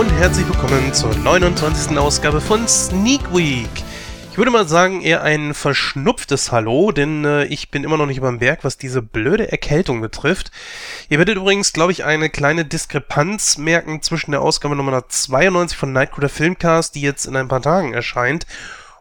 Und 0.00 0.10
herzlich 0.12 0.48
willkommen 0.48 0.94
zur 0.94 1.14
29. 1.14 1.98
Ausgabe 1.98 2.40
von 2.40 2.66
Sneak 2.66 3.20
Week. 3.34 3.68
Ich 4.32 4.38
würde 4.38 4.50
mal 4.50 4.66
sagen, 4.66 5.02
eher 5.02 5.22
ein 5.22 5.52
verschnupftes 5.52 6.50
Hallo, 6.50 6.90
denn 6.90 7.26
äh, 7.26 7.44
ich 7.44 7.70
bin 7.70 7.84
immer 7.84 7.98
noch 7.98 8.06
nicht 8.06 8.16
über 8.16 8.30
dem 8.30 8.38
Berg, 8.38 8.64
was 8.64 8.78
diese 8.78 9.02
blöde 9.02 9.52
Erkältung 9.52 10.00
betrifft. 10.00 10.52
Ihr 11.10 11.18
werdet 11.18 11.36
übrigens, 11.36 11.74
glaube 11.74 11.92
ich, 11.92 12.02
eine 12.02 12.30
kleine 12.30 12.64
Diskrepanz 12.64 13.58
merken 13.58 14.00
zwischen 14.00 14.30
der 14.30 14.40
Ausgabe 14.40 14.74
Nummer 14.74 15.06
92 15.06 15.76
von 15.76 15.92
Nightcrawler 15.92 16.30
Filmcast, 16.30 16.94
die 16.94 17.02
jetzt 17.02 17.26
in 17.26 17.36
ein 17.36 17.48
paar 17.48 17.60
Tagen 17.60 17.92
erscheint, 17.92 18.46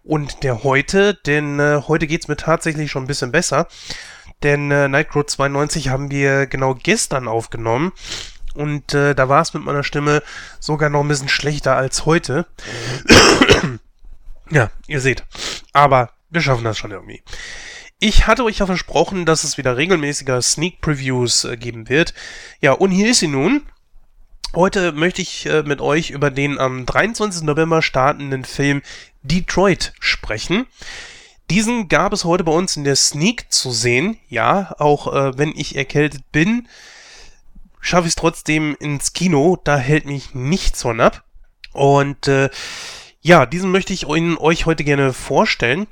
und 0.04 0.44
der 0.44 0.66
heute, 0.66 1.14
denn 1.14 1.62
äh, 1.62 1.82
heute 1.88 2.08
geht's 2.08 2.28
mir 2.28 2.36
tatsächlich 2.36 2.92
schon 2.92 3.06
ein 3.06 3.08
bisschen 3.08 3.32
besser. 3.32 3.70
Denn 4.44 4.70
äh, 4.70 4.90
Nightcrawler 4.90 5.28
92 5.28 5.88
haben 5.88 6.12
wir 6.12 6.46
genau 6.46 6.76
gestern 6.76 7.30
aufgenommen. 7.30 7.94
Und 8.56 8.94
äh, 8.94 9.16
da 9.16 9.30
war 9.30 9.42
es 9.42 9.54
mit 9.54 9.64
meiner 9.64 9.84
Stimme 9.84 10.24
sogar 10.60 10.90
noch 10.90 11.02
ein 11.02 11.08
bisschen 11.08 11.30
schlechter 11.30 11.76
als 11.76 12.06
heute. 12.06 12.46
ja, 14.50 14.72
ihr 14.88 15.02
seht. 15.02 15.24
Aber 15.74 16.12
wir 16.30 16.42
schaffen 16.42 16.64
das 16.64 16.78
schon 16.78 16.92
irgendwie. 16.92 17.22
Ich 18.00 18.28
hatte 18.28 18.46
euch 18.46 18.60
ja 18.60 18.66
versprochen, 18.66 19.26
dass 19.26 19.44
es 19.44 19.58
wieder 19.58 19.76
regelmäßiger 19.76 20.42
Sneak 20.42 20.80
Previews 20.82 21.44
äh, 21.44 21.58
geben 21.58 21.90
wird. 21.90 22.14
Ja, 22.62 22.72
und 22.72 22.92
hier 22.92 23.12
ist 23.12 23.20
sie 23.20 23.28
nun. 23.28 23.66
Heute 24.56 24.94
möchte 24.94 25.22
ich 25.22 25.46
äh, 25.46 25.64
mit 25.64 25.82
euch 25.82 26.10
über 26.10 26.32
den 26.32 26.60
am 26.60 26.86
23. 26.86 27.44
November 27.44 27.82
startenden 27.82 28.46
Film 28.46 28.82
Detroit 29.22 29.94
sprechen. 30.00 30.66
Diesen 31.50 31.88
gab 31.88 32.14
es 32.14 32.24
heute 32.24 32.44
bei 32.44 32.52
uns 32.52 32.78
in 32.78 32.84
der 32.84 32.96
Sneak 32.96 33.52
zu 33.52 33.72
sehen. 33.72 34.18
Ja, 34.30 34.76
auch 34.80 35.14
äh, 35.14 35.38
wenn 35.38 35.52
ich 35.56 35.76
erkältet 35.76 36.32
bin, 36.32 36.68
schaffe 37.80 38.08
ich 38.08 38.12
es 38.12 38.16
trotzdem 38.16 38.76
ins 38.80 39.14
Kino. 39.14 39.58
Da 39.64 39.78
hält 39.78 40.06
mich 40.06 40.34
nichts 40.34 40.82
von 40.82 41.02
ab. 41.02 41.24
Und 41.74 42.28
äh, 42.28 42.50
ja, 43.22 43.46
diesen 43.46 43.72
möchte 43.72 43.94
ich 43.94 44.06
euch 44.06 44.66
heute 44.66 44.84
gerne 44.84 45.14
vorstellen. 45.14 45.88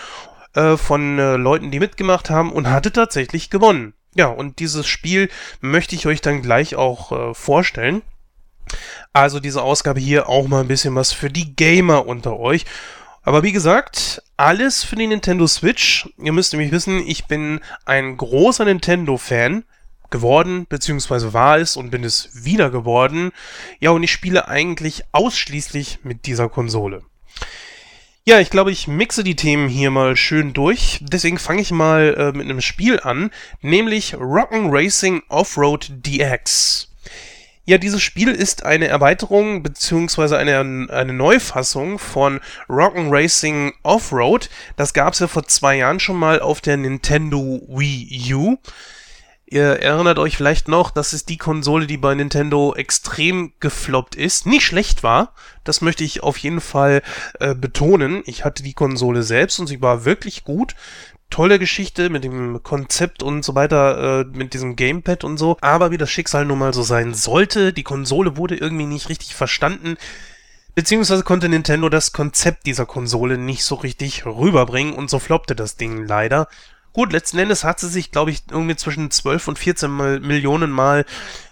äh, 0.54 0.78
von 0.78 1.20
äh, 1.20 1.36
Leuten, 1.36 1.72
die 1.72 1.80
mitgemacht 1.80 2.30
haben 2.30 2.52
und 2.52 2.70
hatte 2.70 2.92
tatsächlich 2.92 3.50
gewonnen. 3.50 3.94
Ja, 4.16 4.28
und 4.28 4.60
dieses 4.60 4.88
Spiel 4.88 5.30
möchte 5.62 5.96
ich 5.96 6.08
euch 6.08 6.22
dann 6.22 6.42
gleich 6.42 6.76
auch 6.76 7.12
äh, 7.12 7.34
vorstellen. 7.34 8.02
Also 9.14 9.40
diese 9.40 9.62
Ausgabe 9.62 10.00
hier 10.00 10.30
auch 10.30 10.48
mal 10.48 10.62
ein 10.62 10.68
bisschen 10.68 10.96
was 10.96 11.12
für 11.12 11.30
die 11.30 11.56
Gamer 11.56 12.06
unter 12.08 12.38
euch. 12.38 12.66
Aber 13.24 13.44
wie 13.44 13.52
gesagt, 13.52 14.24
alles 14.38 14.84
für 14.84 14.96
die 14.96 15.08
Nintendo 15.08 15.46
Switch. 15.46 16.10
Ihr 16.18 16.32
müsst 16.32 16.54
nämlich 16.54 16.72
wissen, 16.72 17.06
ich 17.06 17.26
bin 17.26 17.60
ein 17.86 18.18
großer 18.18 18.66
Nintendo-Fan 18.66 19.66
geworden, 20.10 20.66
beziehungsweise 20.68 21.34
war 21.34 21.60
es 21.60 21.78
und 21.78 21.92
bin 21.92 22.04
es 22.04 22.30
wieder 22.44 22.70
geworden. 22.72 23.32
Ja, 23.80 23.92
und 23.92 24.04
ich 24.04 24.12
spiele 24.12 24.48
eigentlich 24.48 25.04
ausschließlich 25.12 26.00
mit 26.04 26.26
dieser 26.26 26.50
Konsole. 26.50 27.04
Ja, 28.30 28.40
ich 28.40 28.52
glaube, 28.52 28.72
ich 28.72 28.88
mixe 28.88 29.24
die 29.24 29.36
Themen 29.36 29.68
hier 29.68 29.90
mal 29.90 30.16
schön 30.16 30.54
durch. 30.54 31.00
Deswegen 31.02 31.40
fange 31.40 31.62
ich 31.62 31.72
mal 31.72 32.14
äh, 32.16 32.38
mit 32.38 32.46
einem 32.46 32.62
Spiel 32.62 33.00
an, 33.00 33.32
nämlich 33.62 34.14
Rock'n 34.14 34.70
Racing 34.72 35.24
Offroad 35.30 35.90
DX. 36.06 36.92
Ja, 37.66 37.80
dieses 37.80 38.04
Spiel 38.04 38.30
ist 38.30 38.68
eine 38.68 38.88
Erweiterung 38.88 39.64
bzw. 39.64 40.36
eine, 40.36 40.60
eine 40.92 41.14
Neufassung 41.14 41.98
von 41.98 42.40
Rock'n 42.70 43.10
Racing 43.10 43.74
Offroad. 43.82 44.52
Das 44.76 44.94
gab 44.94 45.14
es 45.14 45.20
ja 45.22 45.28
vor 45.28 45.48
zwei 45.48 45.78
Jahren 45.78 46.00
schon 46.00 46.18
mal 46.18 46.40
auf 46.40 46.62
der 46.62 46.78
Nintendo 46.78 47.64
Wii 47.68 48.36
U. 48.36 48.58
Ihr 49.52 49.82
erinnert 49.82 50.20
euch 50.20 50.38
vielleicht 50.38 50.68
noch, 50.68 50.92
das 50.92 51.12
ist 51.12 51.28
die 51.28 51.38
Konsole, 51.38 51.88
die 51.88 51.98
bei 51.98 52.14
Nintendo 52.14 52.76
extrem 52.76 53.52
gefloppt 53.60 54.14
ist. 54.14 54.46
Nicht 54.46 54.64
schlecht 54.64 55.02
war, 55.02 55.34
das 55.64 55.82
möchte 55.82 56.04
ich 56.04 56.22
auf 56.22 56.38
jeden 56.38 56.62
Fall 56.62 57.02
äh, 57.40 57.56
betonen. 57.56 58.22
Ich 58.28 58.46
hatte 58.46 58.62
die 58.62 58.74
Konsole 58.74 59.24
selbst 59.24 59.60
und 59.60 59.66
sie 59.66 59.82
war 59.82 60.06
wirklich 60.06 60.44
gut 60.44 60.76
tolle 61.32 61.60
Geschichte 61.60 62.10
mit 62.10 62.24
dem 62.24 62.62
Konzept 62.64 63.24
und 63.24 63.44
so 63.44 63.56
weiter, 63.56 64.22
äh, 64.22 64.26
mit 64.26 64.54
diesem 64.54 64.76
Gamepad 64.76 65.24
und 65.24 65.38
so. 65.38 65.58
Aber 65.62 65.90
wie 65.90 65.98
das 65.98 66.12
Schicksal 66.12 66.46
nun 66.46 66.60
mal 66.60 66.74
so 66.74 66.84
sein 66.84 67.16
sollte, 67.16 67.74
die 67.74 67.84
Konsole 67.84 68.38
wurde 68.38 68.56
irgendwie 68.56 68.86
nicht 68.86 69.10
richtig 69.10 69.36
verstanden. 69.36 69.98
Beziehungsweise 70.76 71.24
konnte 71.24 71.50
Nintendo 71.50 71.90
das 71.90 72.14
Konzept 72.14 72.66
dieser 72.66 72.86
Konsole 72.86 73.38
nicht 73.38 73.64
so 73.64 73.76
richtig 73.76 74.26
rüberbringen 74.26 74.94
und 74.94 75.10
so 75.10 75.20
floppte 75.20 75.56
das 75.56 75.76
Ding 75.76 76.06
leider. 76.06 76.48
Gut, 77.00 77.14
letzten 77.14 77.40
Endes 77.40 77.64
hat 77.64 77.80
sie 77.80 77.88
sich, 77.88 78.12
glaube 78.12 78.30
ich, 78.32 78.44
irgendwie 78.52 78.76
zwischen 78.76 79.10
12 79.10 79.48
und 79.48 79.58
14 79.58 79.90
Mal, 79.90 80.20
Millionen 80.20 80.70
Mal 80.70 81.06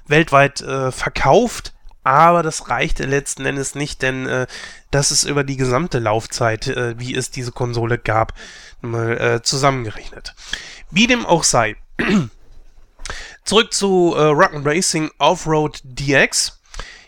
weltweit 0.05 0.59
äh, 0.59 0.91
verkauft. 0.91 1.73
Aber 2.03 2.43
das 2.43 2.69
reichte 2.69 3.05
letzten 3.05 3.45
Endes 3.45 3.73
nicht, 3.73 4.01
denn 4.01 4.27
äh, 4.27 4.47
das 4.91 5.09
ist 5.09 5.23
über 5.23 5.45
die 5.45 5.55
gesamte 5.55 5.99
Laufzeit, 5.99 6.67
äh, 6.67 6.99
wie 6.99 7.15
es 7.15 7.31
diese 7.31 7.53
Konsole 7.53 7.97
gab, 7.97 8.33
mal 8.81 9.17
äh, 9.17 9.41
zusammengerechnet. 9.41 10.35
Wie 10.91 11.07
dem 11.07 11.25
auch 11.25 11.45
sei. 11.45 11.77
Zurück 13.45 13.73
zu 13.73 14.15
äh, 14.17 14.23
Rock'n 14.23 14.65
Racing 14.65 15.11
Offroad 15.17 15.79
DX. 15.85 16.59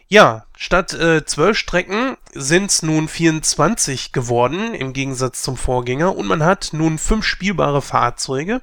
Ja, 0.07 0.45
statt 0.59 0.93
äh, 0.93 1.25
12 1.25 1.57
Strecken 1.57 2.17
sind 2.33 2.69
es 2.69 2.83
nun 2.83 3.07
24 3.07 4.11
geworden, 4.11 4.75
im 4.75 4.91
Gegensatz 4.91 5.41
zum 5.41 5.55
Vorgänger. 5.55 6.15
Und 6.15 6.27
man 6.27 6.43
hat 6.43 6.71
nun 6.73 6.99
fünf 6.99 7.25
spielbare 7.25 7.81
Fahrzeuge. 7.81 8.61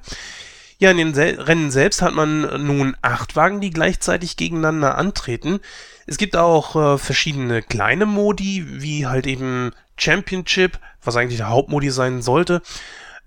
Ja, 0.78 0.90
in 0.90 0.98
den 0.98 1.14
Sel 1.14 1.40
Rennen 1.40 1.70
selbst 1.70 2.02
hat 2.02 2.12
man 2.12 2.66
nun 2.66 2.96
acht 3.00 3.34
Wagen, 3.34 3.62
die 3.62 3.70
gleichzeitig 3.70 4.36
gegeneinander 4.36 4.98
antreten. 4.98 5.60
Es 6.06 6.18
gibt 6.18 6.36
auch 6.36 6.76
äh, 6.76 6.98
verschiedene 6.98 7.62
kleine 7.62 8.04
Modi, 8.04 8.64
wie 8.68 9.06
halt 9.06 9.26
eben 9.26 9.72
Championship, 9.96 10.78
was 11.02 11.16
eigentlich 11.16 11.38
der 11.38 11.48
Hauptmodi 11.48 11.88
sein 11.88 12.20
sollte, 12.20 12.60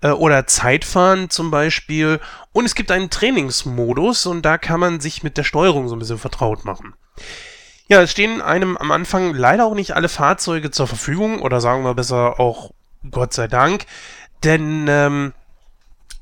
äh, 0.00 0.10
oder 0.10 0.46
Zeitfahren 0.46 1.28
zum 1.28 1.50
Beispiel. 1.50 2.20
Und 2.52 2.66
es 2.66 2.76
gibt 2.76 2.92
einen 2.92 3.10
Trainingsmodus 3.10 4.26
und 4.26 4.42
da 4.42 4.58
kann 4.58 4.78
man 4.78 5.00
sich 5.00 5.24
mit 5.24 5.36
der 5.36 5.44
Steuerung 5.44 5.88
so 5.88 5.96
ein 5.96 5.98
bisschen 5.98 6.18
vertraut 6.18 6.64
machen. 6.64 6.94
Ja, 7.90 8.02
es 8.02 8.12
stehen 8.12 8.40
einem 8.40 8.76
am 8.76 8.92
Anfang 8.92 9.34
leider 9.34 9.66
auch 9.66 9.74
nicht 9.74 9.96
alle 9.96 10.08
Fahrzeuge 10.08 10.70
zur 10.70 10.86
Verfügung 10.86 11.40
oder 11.40 11.60
sagen 11.60 11.82
wir 11.82 11.94
besser 11.94 12.38
auch 12.38 12.70
Gott 13.10 13.34
sei 13.34 13.48
Dank, 13.48 13.84
denn 14.44 14.86
ähm, 14.88 15.32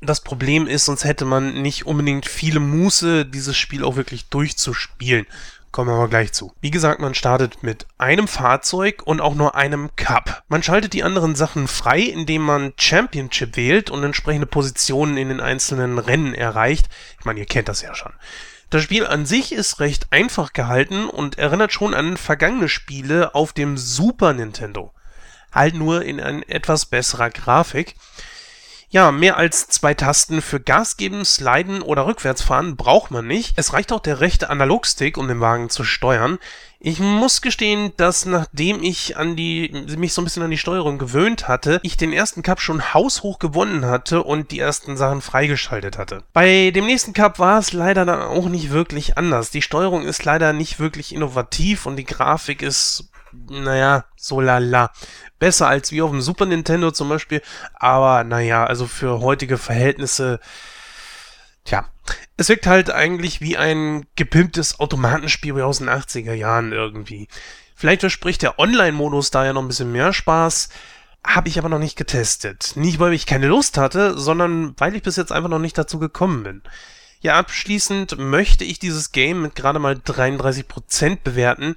das 0.01 0.21
Problem 0.21 0.65
ist, 0.65 0.85
sonst 0.85 1.03
hätte 1.03 1.25
man 1.25 1.61
nicht 1.61 1.85
unbedingt 1.85 2.25
viele 2.25 2.59
Muße, 2.59 3.23
dieses 3.23 3.55
Spiel 3.55 3.83
auch 3.83 3.97
wirklich 3.97 4.29
durchzuspielen. 4.29 5.27
Kommen 5.71 5.91
wir 5.91 5.95
aber 5.95 6.07
gleich 6.07 6.31
zu. 6.33 6.51
Wie 6.59 6.71
gesagt, 6.71 7.01
man 7.01 7.13
startet 7.13 7.61
mit 7.61 7.85
einem 7.99 8.27
Fahrzeug 8.27 9.03
und 9.05 9.21
auch 9.21 9.35
nur 9.35 9.53
einem 9.53 9.91
Cup. 9.95 10.41
Man 10.47 10.63
schaltet 10.63 10.93
die 10.93 11.03
anderen 11.03 11.35
Sachen 11.35 11.67
frei, 11.67 11.99
indem 11.99 12.41
man 12.41 12.73
Championship 12.79 13.55
wählt 13.57 13.91
und 13.91 14.03
entsprechende 14.03 14.47
Positionen 14.47 15.17
in 15.17 15.29
den 15.29 15.39
einzelnen 15.39 15.99
Rennen 15.99 16.33
erreicht. 16.33 16.89
Ich 17.19 17.25
meine, 17.25 17.41
ihr 17.41 17.45
kennt 17.45 17.69
das 17.69 17.83
ja 17.83 17.93
schon. 17.93 18.13
Das 18.69 18.83
Spiel 18.83 19.07
an 19.07 19.25
sich 19.25 19.51
ist 19.51 19.79
recht 19.79 20.07
einfach 20.11 20.53
gehalten 20.53 21.09
und 21.09 21.39
erinnert 21.39 21.73
schon 21.73 21.95
an 21.95 22.17
vergangene 22.17 22.69
Spiele 22.69 23.33
auf 23.33 23.51
dem 23.51 23.77
Super 23.77 24.33
Nintendo. 24.33 24.93
Halt 25.51 25.73
nur 25.73 26.03
in 26.03 26.19
ein 26.19 26.43
etwas 26.43 26.85
besserer 26.85 27.31
Grafik. 27.31 27.95
Ja, 28.91 29.11
mehr 29.11 29.37
als 29.37 29.67
zwei 29.67 29.93
Tasten 29.93 30.41
für 30.41 30.59
Gas 30.59 30.97
geben, 30.97 31.23
Sliden 31.23 31.83
oder 31.83 32.07
Rückwärtsfahren 32.07 32.75
braucht 32.75 33.11
man 33.11 33.27
nicht. 33.27 33.53
Es 33.55 33.73
reicht 33.73 33.91
auch 33.91 33.99
der 33.99 34.19
rechte 34.19 34.49
Analogstick, 34.49 35.15
um 35.15 35.27
den 35.27 35.39
Wagen 35.39 35.69
zu 35.69 35.83
steuern. 35.83 36.39
Ich 36.79 36.99
muss 36.99 37.41
gestehen, 37.41 37.93
dass 37.97 38.25
nachdem 38.25 38.81
ich 38.81 39.15
an 39.15 39.35
die, 39.35 39.85
mich 39.95 40.13
so 40.13 40.21
ein 40.21 40.23
bisschen 40.23 40.41
an 40.41 40.49
die 40.49 40.57
Steuerung 40.57 40.97
gewöhnt 40.97 41.47
hatte, 41.47 41.79
ich 41.83 41.97
den 41.97 42.11
ersten 42.11 42.41
Cup 42.41 42.61
schon 42.61 42.93
haushoch 42.93 43.37
gewonnen 43.37 43.85
hatte 43.85 44.23
und 44.23 44.49
die 44.49 44.59
ersten 44.59 44.97
Sachen 44.97 45.21
freigeschaltet 45.21 45.99
hatte. 45.99 46.23
Bei 46.33 46.71
dem 46.71 46.87
nächsten 46.87 47.13
Cup 47.13 47.37
war 47.37 47.59
es 47.59 47.73
leider 47.73 48.05
dann 48.05 48.21
auch 48.21 48.49
nicht 48.49 48.71
wirklich 48.71 49.19
anders. 49.19 49.51
Die 49.51 49.61
Steuerung 49.61 50.03
ist 50.03 50.23
leider 50.25 50.51
nicht 50.51 50.79
wirklich 50.79 51.13
innovativ 51.13 51.85
und 51.85 51.95
die 51.95 52.05
Grafik 52.05 52.63
ist 52.63 53.11
naja, 53.31 54.05
so 54.15 54.41
lala. 54.41 54.91
Besser 55.39 55.67
als 55.67 55.91
wie 55.91 56.01
auf 56.01 56.11
dem 56.11 56.21
Super 56.21 56.45
Nintendo 56.45 56.91
zum 56.91 57.09
Beispiel, 57.09 57.41
aber 57.73 58.23
naja, 58.23 58.65
also 58.65 58.87
für 58.87 59.21
heutige 59.21 59.57
Verhältnisse, 59.57 60.39
Tja, 61.69 61.85
es 62.35 62.49
wirkt 62.49 62.65
halt 62.65 62.89
eigentlich 62.89 63.41
wie 63.41 63.55
ein 63.57 64.07
gepimptes 64.15 64.79
Automatenspiel 64.79 65.61
aus 65.61 65.77
den 65.79 65.89
80er 65.89 66.33
Jahren 66.33 66.71
irgendwie. 66.71 67.27
Vielleicht 67.75 68.01
verspricht 68.01 68.41
der 68.41 68.57
Online-Modus 68.57 69.29
da 69.31 69.45
ja 69.45 69.53
noch 69.53 69.61
ein 69.61 69.67
bisschen 69.67 69.91
mehr 69.91 70.11
Spaß, 70.11 70.69
habe 71.23 71.47
ich 71.47 71.59
aber 71.59 71.69
noch 71.69 71.79
nicht 71.79 71.95
getestet. 71.95 72.71
Nicht, 72.75 72.99
weil 72.99 73.13
ich 73.13 73.25
keine 73.25 73.47
Lust 73.47 73.77
hatte, 73.77 74.17
sondern 74.17 74.73
weil 74.77 74.95
ich 74.95 75.03
bis 75.03 75.15
jetzt 75.15 75.31
einfach 75.31 75.49
noch 75.49 75.59
nicht 75.59 75.77
dazu 75.77 75.99
gekommen 75.99 76.43
bin. 76.43 76.63
Ja, 77.21 77.35
abschließend 77.37 78.17
möchte 78.17 78.63
ich 78.63 78.79
dieses 78.79 79.11
Game 79.11 79.41
mit 79.41 79.53
gerade 79.53 79.77
mal 79.77 79.93
33% 79.93 81.19
bewerten, 81.23 81.75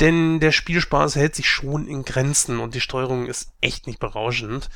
denn 0.00 0.40
der 0.40 0.52
Spielspaß 0.52 1.16
hält 1.16 1.34
sich 1.34 1.48
schon 1.48 1.86
in 1.86 2.04
Grenzen 2.04 2.60
und 2.60 2.74
die 2.74 2.80
Steuerung 2.80 3.26
ist 3.26 3.52
echt 3.60 3.86
nicht 3.86 4.00
berauschend. 4.00 4.68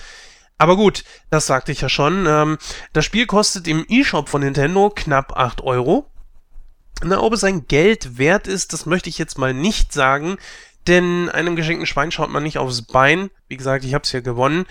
Aber 0.59 0.77
gut, 0.77 1.05
das 1.31 1.47
sagte 1.47 1.73
ich 1.73 1.81
ja 1.81 1.89
schon. 1.89 2.27
Ähm, 2.27 2.59
das 2.93 3.05
Spiel 3.05 3.27
kostet 3.27 3.69
im 3.69 3.87
eShop 3.89 4.29
von 4.29 4.43
Nintendo 4.43 4.91
knapp 4.91 5.37
8 5.37 5.61
Euro. 5.63 6.11
Na, 7.03 7.21
ob 7.21 7.33
es 7.33 7.45
ein 7.45 7.67
Geld 7.69 8.19
wert 8.19 8.49
ist, 8.49 8.73
das 8.73 8.85
möchte 8.85 9.09
ich 9.09 9.19
jetzt 9.19 9.39
mal 9.39 9.55
nicht 9.55 9.93
sagen, 9.93 10.37
denn 10.89 11.29
einem 11.29 11.55
geschenkten 11.55 11.87
Schwein 11.87 12.11
schaut 12.11 12.31
man 12.31 12.43
nicht 12.43 12.59
aufs 12.59 12.83
Bein. 12.83 13.31
Wie 13.47 13.57
gesagt, 13.57 13.85
ich 13.85 13.95
habe 13.95 14.03
es 14.03 14.11
hier 14.11 14.23
gewonnen. 14.23 14.67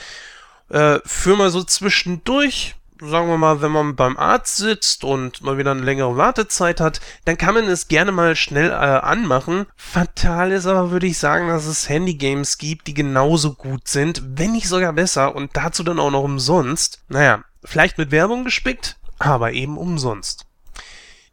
Äh, 0.70 1.00
für 1.06 1.38
mal 1.38 1.50
so 1.50 1.64
zwischendurch 1.64 2.76
sagen 3.02 3.28
wir 3.28 3.38
mal, 3.38 3.62
wenn 3.62 3.72
man 3.72 3.96
beim 3.96 4.18
Arzt 4.18 4.58
sitzt 4.58 5.04
und 5.04 5.42
mal 5.42 5.58
wieder 5.58 5.72
eine 5.72 5.82
längere 5.84 6.18
Wartezeit 6.18 6.80
hat, 6.80 7.00
dann 7.26 7.38
kann 7.38 7.56
man 7.56 7.66
es 7.66 7.88
gerne 7.88 8.12
mal 8.12 8.36
schnell 8.36 8.70
äh, 8.70 8.74
anmachen. 8.74 9.66
Fatal 9.76 10.52
ist 10.52 10.66
aber, 10.66 10.92
würde 10.92 11.08
ich 11.08 11.18
sagen, 11.18 11.48
dass 11.48 11.66
es 11.66 11.90
Handygames 11.90 12.58
gibt, 12.58 12.88
die 12.88 12.94
genauso 12.94 13.54
gut 13.54 13.88
sind, 13.88 14.22
wenn 14.38 14.52
nicht 14.52 14.68
sogar 14.68 14.94
besser 14.94 15.36
und 15.36 15.56
dazu 15.56 15.84
dann 15.84 16.00
auch 16.00 16.12
noch 16.12 16.24
umsonst. 16.24 17.04
Naja, 17.08 17.44
vielleicht 17.64 17.98
mit 17.98 18.12
Werbung 18.12 18.44
gespickt, 18.44 18.98
aber 19.20 19.54
eben 19.54 19.78
umsonst. 19.78 20.46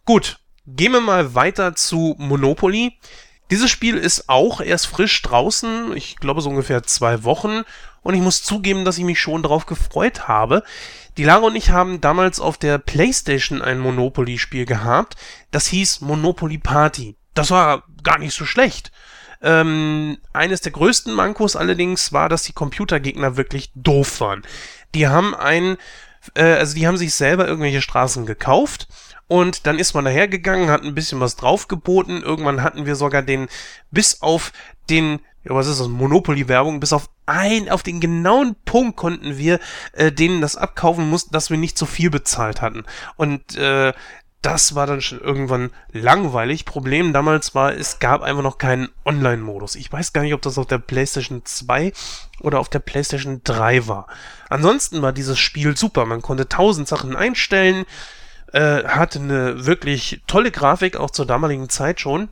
Gut, 0.05 0.39
gehen 0.67 0.93
wir 0.93 1.01
mal 1.01 1.35
weiter 1.35 1.75
zu 1.75 2.15
Monopoly. 2.19 2.99
Dieses 3.51 3.71
Spiel 3.71 3.97
ist 3.97 4.29
auch 4.29 4.61
erst 4.61 4.87
frisch 4.87 5.21
draußen, 5.23 5.97
ich 5.97 6.17
glaube 6.17 6.41
so 6.41 6.51
ungefähr 6.51 6.83
zwei 6.83 7.25
Wochen, 7.25 7.63
und 8.03 8.15
ich 8.15 8.21
muss 8.21 8.43
zugeben, 8.43 8.85
dass 8.85 8.99
ich 8.99 9.05
mich 9.05 9.21
schon 9.21 9.43
darauf 9.43 9.67
gefreut 9.67 10.29
habe. 10.29 10.63
Die 11.17 11.25
Lara 11.25 11.47
und 11.47 11.57
ich 11.57 11.71
haben 11.71 12.01
damals 12.01 12.39
auf 12.39 12.59
der 12.59 12.79
Playstation 12.79 13.63
ein 13.63 13.79
Monopoly-Spiel 13.79 14.67
gehabt, 14.67 15.17
das 15.51 15.67
hieß 15.67 16.03
Monopoly 16.03 16.59
Party. 16.59 17.17
Das 17.35 17.51
war 17.51 17.85
gar 18.03 18.19
nicht 18.19 18.35
so 18.35 18.45
schlecht. 18.45 18.93
Ähm, 19.43 20.19
eines 20.33 20.61
der 20.61 20.73
größten 20.73 21.13
Mankos 21.13 21.57
allerdings 21.57 22.13
war, 22.13 22.29
dass 22.29 22.45
die 22.45 22.53
Computergegner 22.53 23.37
wirklich 23.37 23.71
doof 23.75 24.21
waren. 24.21 24.43
Die 24.95 25.07
haben 25.09 25.35
ein, 25.35 25.77
äh, 26.35 26.45
also 26.45 26.75
die 26.75 26.87
haben 26.87 26.97
sich 26.97 27.15
selber 27.15 27.47
irgendwelche 27.47 27.83
Straßen 27.83 28.27
gekauft 28.27 28.89
und 29.29 29.67
dann 29.67 29.79
ist 29.79 29.95
man 29.95 30.05
dahergegangen, 30.05 30.71
hat 30.71 30.83
ein 30.83 30.95
bisschen 30.95 31.21
was 31.21 31.37
draufgeboten. 31.37 32.23
Irgendwann 32.23 32.63
hatten 32.63 32.87
wir 32.87 32.97
sogar 32.97 33.23
den, 33.23 33.49
bis 33.91 34.21
auf 34.23 34.53
den, 34.91 35.21
ja, 35.45 35.55
was 35.55 35.67
ist 35.67 35.81
das, 35.81 35.89
Monopoly-Werbung, 35.89 36.81
bis 36.81 36.93
auf 36.93 37.09
ein, 37.27 37.71
auf 37.71 37.83
den 37.83 38.01
genauen 38.01 38.55
Punkt 38.65 38.97
konnten 38.97 39.39
wir 39.39 39.61
äh, 39.93 40.13
denen 40.13 40.41
das 40.41 40.57
abkaufen 40.57 41.09
mussten, 41.09 41.33
dass 41.33 41.51
wir 41.51 41.57
nicht 41.57 41.79
zu 41.79 41.87
viel 41.87 42.11
bezahlt 42.11 42.61
hatten. 42.61 42.85
Und 43.17 43.57
äh, 43.57 43.93
das 44.43 44.75
war 44.75 44.87
dann 44.87 45.01
schon 45.01 45.21
irgendwann 45.21 45.71
langweilig. 45.91 46.67
Problem 46.67 47.15
damals 47.15 47.55
war, 47.55 47.73
es 47.73 47.99
gab 47.99 48.21
einfach 48.21 48.43
noch 48.43 48.59
keinen 48.59 48.91
Online-Modus. 49.07 49.75
Ich 49.75 49.91
weiß 49.91 50.13
gar 50.13 50.21
nicht, 50.21 50.35
ob 50.35 50.43
das 50.43 50.59
auf 50.59 50.67
der 50.67 50.77
PlayStation 50.77 51.47
2 51.47 51.95
oder 52.41 52.61
auf 52.61 52.69
der 52.69 52.81
PlayStation 52.81 53.41
3 53.43 53.87
war. 53.87 54.07
Ansonsten 54.51 55.01
war 55.01 55.15
dieses 55.15 55.39
Spiel 55.39 55.79
super. 55.79 56.05
Man 56.05 56.21
konnte 56.21 56.47
tausend 56.47 56.89
Sachen 56.89 57.17
einstellen 57.17 57.87
äh, 58.55 58.85
hatte 58.85 59.19
eine 59.19 59.67
wirklich 59.67 60.23
tolle 60.29 60.53
Grafik, 60.53 60.97
auch 60.97 61.11
zur 61.11 61.27
damaligen 61.27 61.69
Zeit 61.69 62.01
schon. 62.01 62.29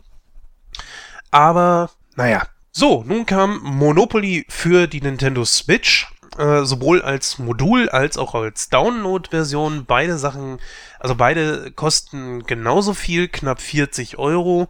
Aber, 1.31 1.91
naja. 2.15 2.47
So, 2.71 3.03
nun 3.07 3.27
kam 3.27 3.61
Monopoly 3.63 4.47
für 4.49 4.87
die 4.87 5.01
Nintendo 5.01 5.45
Switch. 5.45 6.09
Äh, 6.39 6.65
sowohl 6.65 7.03
als 7.03 7.39
Modul 7.39 7.91
als 7.91 8.17
auch 8.17 8.35
als 8.35 8.71
Download-Version. 8.71 9.85
Beide 9.85 10.17
Sachen, 10.17 10.61
also 10.99 11.15
beide 11.15 11.73
kosten 11.73 12.45
genauso 12.45 12.95
viel, 12.95 13.29
knapp 13.29 13.61
40 13.61 14.17
Euro. 14.19 14.69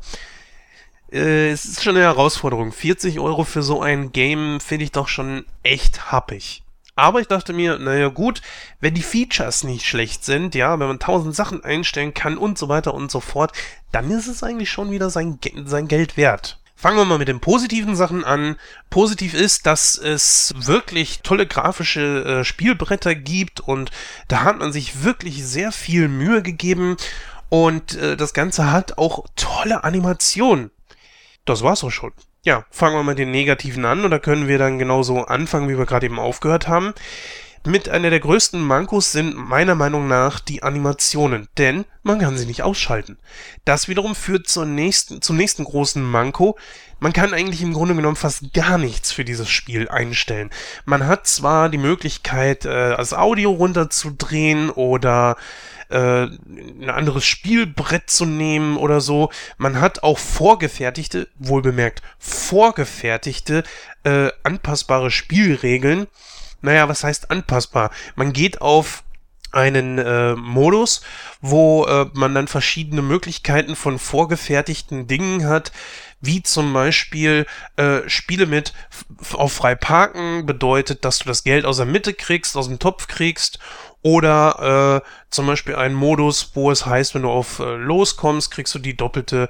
Äh, 1.12 1.50
es 1.50 1.66
ist 1.66 1.84
schon 1.84 1.96
eine 1.96 2.04
Herausforderung. 2.04 2.72
40 2.72 3.20
Euro 3.20 3.44
für 3.44 3.62
so 3.62 3.80
ein 3.82 4.10
Game 4.10 4.58
finde 4.58 4.84
ich 4.84 4.92
doch 4.92 5.06
schon 5.06 5.44
echt 5.62 6.10
happig. 6.10 6.64
Aber 6.94 7.20
ich 7.20 7.26
dachte 7.26 7.52
mir, 7.52 7.78
naja 7.78 8.08
gut, 8.08 8.42
wenn 8.80 8.94
die 8.94 9.02
Features 9.02 9.64
nicht 9.64 9.86
schlecht 9.86 10.24
sind, 10.24 10.54
ja, 10.54 10.78
wenn 10.78 10.88
man 10.88 10.98
tausend 10.98 11.34
Sachen 11.34 11.64
einstellen 11.64 12.12
kann 12.12 12.36
und 12.36 12.58
so 12.58 12.68
weiter 12.68 12.92
und 12.92 13.10
so 13.10 13.20
fort, 13.20 13.52
dann 13.92 14.10
ist 14.10 14.26
es 14.26 14.42
eigentlich 14.42 14.70
schon 14.70 14.90
wieder 14.90 15.08
sein, 15.08 15.38
sein 15.64 15.88
Geld 15.88 16.16
wert. 16.16 16.58
Fangen 16.82 16.96
wir 16.96 17.04
mal 17.04 17.18
mit 17.18 17.28
den 17.28 17.40
positiven 17.40 17.94
Sachen 17.94 18.24
an. 18.24 18.56
Positiv 18.90 19.34
ist, 19.34 19.66
dass 19.66 19.96
es 19.96 20.52
wirklich 20.56 21.20
tolle 21.22 21.46
grafische 21.46 22.40
äh, 22.40 22.44
Spielbretter 22.44 23.14
gibt 23.14 23.60
und 23.60 23.92
da 24.26 24.42
hat 24.42 24.58
man 24.58 24.72
sich 24.72 25.04
wirklich 25.04 25.46
sehr 25.46 25.70
viel 25.70 26.08
Mühe 26.08 26.42
gegeben 26.42 26.96
und 27.48 27.94
äh, 27.94 28.16
das 28.16 28.34
Ganze 28.34 28.72
hat 28.72 28.98
auch 28.98 29.26
tolle 29.36 29.84
Animationen. 29.84 30.72
Das 31.44 31.62
war's 31.62 31.84
auch 31.84 31.90
schon. 31.90 32.12
Ja, 32.44 32.64
fangen 32.70 32.96
wir 32.96 33.04
mal 33.04 33.14
den 33.14 33.30
Negativen 33.30 33.84
an 33.84 34.04
und 34.04 34.10
da 34.10 34.18
können 34.18 34.48
wir 34.48 34.58
dann 34.58 34.80
genauso 34.80 35.26
anfangen, 35.26 35.68
wie 35.68 35.78
wir 35.78 35.86
gerade 35.86 36.06
eben 36.06 36.18
aufgehört 36.18 36.66
haben. 36.66 36.92
Mit 37.64 37.88
einer 37.88 38.10
der 38.10 38.18
größten 38.18 38.60
Mankos 38.60 39.12
sind 39.12 39.36
meiner 39.36 39.76
Meinung 39.76 40.08
nach 40.08 40.40
die 40.40 40.64
Animationen, 40.64 41.46
denn 41.56 41.84
man 42.02 42.18
kann 42.18 42.36
sie 42.36 42.46
nicht 42.46 42.64
ausschalten. 42.64 43.16
Das 43.64 43.86
wiederum 43.86 44.16
führt 44.16 44.48
zur 44.48 44.66
nächsten, 44.66 45.22
zum 45.22 45.36
nächsten 45.36 45.62
großen 45.62 46.02
Manko. 46.02 46.58
Man 46.98 47.12
kann 47.12 47.32
eigentlich 47.32 47.62
im 47.62 47.74
Grunde 47.74 47.94
genommen 47.94 48.16
fast 48.16 48.52
gar 48.52 48.76
nichts 48.76 49.12
für 49.12 49.24
dieses 49.24 49.48
Spiel 49.48 49.88
einstellen. 49.88 50.50
Man 50.84 51.06
hat 51.06 51.28
zwar 51.28 51.68
die 51.68 51.78
Möglichkeit, 51.78 52.64
äh, 52.64 52.96
das 52.96 53.12
Audio 53.14 53.52
runterzudrehen 53.52 54.68
oder 54.70 55.36
äh, 55.92 56.24
ein 56.24 56.90
anderes 56.90 57.24
Spielbrett 57.24 58.10
zu 58.10 58.24
nehmen 58.24 58.76
oder 58.76 59.00
so. 59.00 59.30
Man 59.58 59.80
hat 59.80 60.02
auch 60.02 60.18
vorgefertigte, 60.18 61.28
wohlbemerkt, 61.38 62.02
vorgefertigte, 62.18 63.64
äh, 64.04 64.30
anpassbare 64.42 65.10
Spielregeln. 65.10 66.06
Naja, 66.60 66.88
was 66.88 67.04
heißt 67.04 67.30
anpassbar? 67.30 67.90
Man 68.14 68.32
geht 68.32 68.60
auf 68.60 69.04
einen 69.52 69.98
äh, 69.98 70.34
Modus, 70.34 71.02
wo 71.40 71.84
äh, 71.84 72.06
man 72.14 72.34
dann 72.34 72.48
verschiedene 72.48 73.02
Möglichkeiten 73.02 73.76
von 73.76 73.98
vorgefertigten 73.98 75.06
Dingen 75.06 75.46
hat, 75.46 75.72
wie 76.20 76.42
zum 76.42 76.72
Beispiel 76.72 77.46
äh, 77.76 78.08
Spiele 78.08 78.46
mit 78.46 78.72
auf 79.32 79.52
frei 79.52 79.74
parken 79.74 80.46
bedeutet, 80.46 81.04
dass 81.04 81.18
du 81.18 81.24
das 81.26 81.44
Geld 81.44 81.64
aus 81.64 81.76
der 81.76 81.86
Mitte 81.86 82.14
kriegst, 82.14 82.56
aus 82.56 82.68
dem 82.68 82.78
Topf 82.78 83.08
kriegst 83.08 83.58
oder 84.02 85.02
äh, 85.04 85.08
zum 85.30 85.46
Beispiel 85.46 85.76
einen 85.76 85.94
Modus, 85.94 86.52
wo 86.54 86.70
es 86.70 86.86
heißt, 86.86 87.14
wenn 87.14 87.22
du 87.22 87.30
auf 87.30 87.58
äh, 87.60 87.76
loskommst, 87.76 88.50
kriegst 88.50 88.74
du 88.74 88.78
die 88.78 88.96
doppelte, 88.96 89.48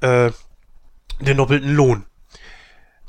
äh, 0.00 0.30
den 1.20 1.36
doppelten 1.36 1.74
Lohn. 1.74 2.06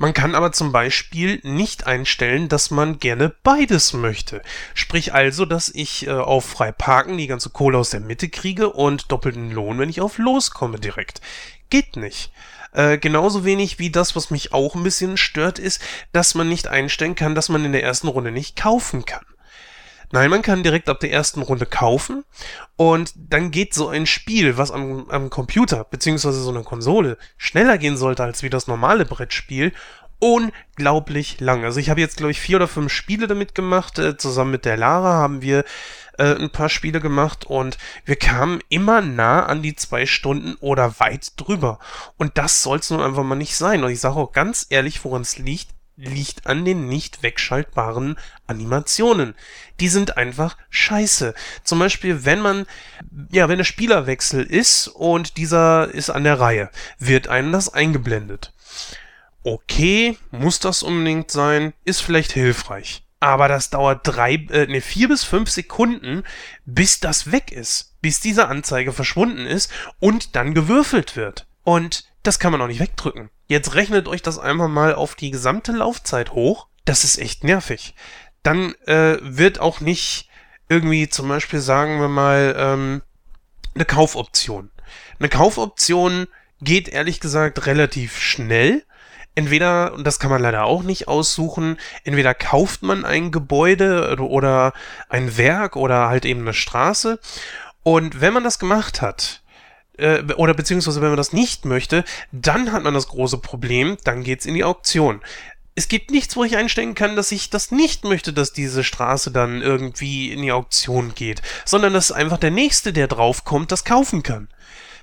Man 0.01 0.13
kann 0.13 0.33
aber 0.33 0.51
zum 0.51 0.71
Beispiel 0.71 1.39
nicht 1.43 1.85
einstellen, 1.85 2.49
dass 2.49 2.71
man 2.71 2.97
gerne 2.97 3.35
beides 3.43 3.93
möchte. 3.93 4.41
Sprich 4.73 5.13
also, 5.13 5.45
dass 5.45 5.69
ich 5.69 6.07
äh, 6.07 6.11
auf 6.11 6.43
frei 6.43 6.71
parken 6.71 7.17
die 7.17 7.27
ganze 7.27 7.51
Kohle 7.51 7.77
aus 7.77 7.91
der 7.91 7.99
Mitte 7.99 8.27
kriege 8.27 8.71
und 8.71 9.11
doppelten 9.11 9.51
Lohn, 9.51 9.77
wenn 9.77 9.89
ich 9.89 10.01
auf 10.01 10.17
loskomme 10.17 10.79
direkt. 10.79 11.21
Geht 11.69 11.97
nicht. 11.97 12.31
Äh, 12.73 12.97
genauso 12.97 13.45
wenig 13.45 13.77
wie 13.77 13.91
das, 13.91 14.15
was 14.15 14.31
mich 14.31 14.53
auch 14.53 14.73
ein 14.73 14.83
bisschen 14.83 15.17
stört, 15.17 15.59
ist, 15.59 15.81
dass 16.13 16.33
man 16.33 16.49
nicht 16.49 16.67
einstellen 16.67 17.13
kann, 17.13 17.35
dass 17.35 17.49
man 17.49 17.63
in 17.63 17.71
der 17.71 17.83
ersten 17.83 18.07
Runde 18.07 18.31
nicht 18.31 18.55
kaufen 18.55 19.05
kann. 19.05 19.25
Nein, 20.11 20.29
man 20.29 20.41
kann 20.41 20.63
direkt 20.63 20.89
ab 20.89 20.99
der 20.99 21.11
ersten 21.11 21.41
Runde 21.41 21.65
kaufen 21.65 22.25
und 22.75 23.13
dann 23.15 23.51
geht 23.51 23.73
so 23.73 23.87
ein 23.87 24.05
Spiel, 24.05 24.57
was 24.57 24.71
am, 24.71 25.09
am 25.09 25.29
Computer 25.29 25.85
beziehungsweise 25.85 26.41
so 26.41 26.49
eine 26.49 26.63
Konsole 26.63 27.17
schneller 27.37 27.77
gehen 27.77 27.97
sollte 27.97 28.23
als 28.23 28.43
wie 28.43 28.49
das 28.49 28.67
normale 28.67 29.05
Brettspiel, 29.05 29.71
unglaublich 30.21 31.39
lang. 31.39 31.65
Also 31.65 31.79
ich 31.79 31.89
habe 31.89 31.99
jetzt, 31.99 32.17
glaube 32.17 32.31
ich, 32.31 32.39
vier 32.39 32.57
oder 32.57 32.67
fünf 32.67 32.91
Spiele 32.91 33.27
damit 33.27 33.55
gemacht. 33.55 33.97
Äh, 33.97 34.17
zusammen 34.17 34.51
mit 34.51 34.65
der 34.65 34.77
Lara 34.77 35.13
haben 35.13 35.41
wir 35.41 35.63
äh, 36.17 36.35
ein 36.35 36.51
paar 36.51 36.69
Spiele 36.69 37.01
gemacht 37.01 37.45
und 37.45 37.77
wir 38.05 38.15
kamen 38.15 38.61
immer 38.69 39.01
nah 39.01 39.45
an 39.45 39.63
die 39.63 39.75
zwei 39.75 40.05
Stunden 40.05 40.55
oder 40.59 40.99
weit 40.99 41.33
drüber. 41.37 41.79
Und 42.17 42.37
das 42.37 42.61
soll 42.61 42.79
es 42.79 42.91
nun 42.91 43.01
einfach 43.01 43.23
mal 43.23 43.35
nicht 43.35 43.55
sein. 43.57 43.83
Und 43.83 43.91
ich 43.91 43.99
sage 43.99 44.17
auch 44.17 44.31
ganz 44.31 44.67
ehrlich, 44.69 45.03
woran 45.03 45.23
es 45.23 45.39
liegt 45.39 45.69
liegt 46.01 46.47
an 46.47 46.65
den 46.65 46.87
nicht 46.87 47.23
wegschaltbaren 47.23 48.17
Animationen. 48.47 49.35
Die 49.79 49.87
sind 49.87 50.17
einfach 50.17 50.57
scheiße. 50.69 51.33
Zum 51.63 51.79
Beispiel, 51.79 52.25
wenn 52.25 52.41
man, 52.41 52.65
ja, 53.31 53.47
wenn 53.49 53.59
der 53.59 53.65
Spielerwechsel 53.65 54.43
ist 54.43 54.87
und 54.87 55.37
dieser 55.37 55.89
ist 55.93 56.09
an 56.09 56.23
der 56.23 56.39
Reihe, 56.39 56.69
wird 56.97 57.27
einem 57.27 57.51
das 57.51 57.73
eingeblendet. 57.73 58.53
Okay, 59.43 60.17
muss 60.31 60.59
das 60.59 60.83
unbedingt 60.83 61.31
sein, 61.31 61.73
ist 61.85 62.01
vielleicht 62.01 62.31
hilfreich. 62.31 63.03
aber 63.21 63.47
das 63.47 63.69
dauert 63.69 64.01
drei, 64.03 64.33
äh, 64.49 64.65
ne, 64.65 64.81
vier 64.81 65.07
bis 65.07 65.23
fünf 65.23 65.49
Sekunden, 65.49 66.23
bis 66.65 66.99
das 66.99 67.31
weg 67.31 67.51
ist, 67.51 67.95
bis 68.01 68.19
diese 68.19 68.47
Anzeige 68.47 68.91
verschwunden 68.91 69.45
ist 69.45 69.71
und 69.99 70.35
dann 70.35 70.53
gewürfelt 70.55 71.15
wird. 71.15 71.45
Und 71.63 72.10
das 72.23 72.39
kann 72.39 72.51
man 72.51 72.61
auch 72.61 72.67
nicht 72.67 72.79
wegdrücken. 72.79 73.29
Jetzt 73.47 73.73
rechnet 73.75 74.07
euch 74.07 74.21
das 74.21 74.39
einmal 74.39 74.69
mal 74.69 74.93
auf 74.95 75.15
die 75.15 75.31
gesamte 75.31 75.71
Laufzeit 75.71 76.31
hoch. 76.31 76.67
Das 76.85 77.03
ist 77.03 77.17
echt 77.17 77.43
nervig. 77.43 77.95
Dann 78.43 78.73
äh, 78.85 79.17
wird 79.21 79.59
auch 79.59 79.81
nicht 79.81 80.29
irgendwie 80.69 81.09
zum 81.09 81.27
Beispiel, 81.27 81.59
sagen 81.59 81.99
wir 81.99 82.07
mal, 82.07 82.55
ähm, 82.57 83.01
eine 83.75 83.85
Kaufoption. 83.85 84.71
Eine 85.19 85.29
Kaufoption 85.29 86.27
geht 86.61 86.87
ehrlich 86.87 87.19
gesagt 87.19 87.65
relativ 87.65 88.19
schnell. 88.19 88.83
Entweder, 89.33 89.93
und 89.93 90.05
das 90.05 90.19
kann 90.19 90.29
man 90.29 90.41
leider 90.41 90.65
auch 90.65 90.83
nicht 90.83 91.07
aussuchen, 91.07 91.77
entweder 92.03 92.33
kauft 92.33 92.83
man 92.83 93.05
ein 93.05 93.31
Gebäude 93.31 94.17
oder 94.19 94.73
ein 95.07 95.37
Werk 95.37 95.77
oder 95.77 96.09
halt 96.09 96.25
eben 96.25 96.41
eine 96.41 96.53
Straße. 96.53 97.19
Und 97.83 98.21
wenn 98.21 98.33
man 98.33 98.43
das 98.43 98.59
gemacht 98.59 99.01
hat, 99.01 99.40
äh, 100.01 100.33
oder 100.35 100.53
beziehungsweise 100.53 101.01
wenn 101.01 101.09
man 101.09 101.17
das 101.17 101.33
nicht 101.33 101.65
möchte, 101.65 102.03
dann 102.31 102.71
hat 102.71 102.83
man 102.83 102.93
das 102.93 103.07
große 103.07 103.37
Problem, 103.37 103.97
dann 104.03 104.23
geht's 104.23 104.45
in 104.45 104.53
die 104.53 104.63
Auktion 104.63 105.21
es 105.73 105.87
gibt 105.87 106.11
nichts, 106.11 106.35
wo 106.35 106.43
ich 106.43 106.57
einstellen 106.57 106.95
kann, 106.95 107.15
dass 107.15 107.31
ich 107.31 107.49
das 107.49 107.71
nicht 107.71 108.03
möchte, 108.03 108.33
dass 108.33 108.51
diese 108.53 108.83
Straße 108.83 109.31
dann 109.31 109.61
irgendwie 109.61 110.31
in 110.31 110.41
die 110.41 110.51
Auktion 110.51 111.15
geht, 111.15 111.41
sondern 111.65 111.93
dass 111.93 112.11
einfach 112.11 112.37
der 112.37 112.51
Nächste, 112.51 112.91
der 112.91 113.07
draufkommt, 113.07 113.71
das 113.71 113.85
kaufen 113.85 114.21
kann. 114.21 114.49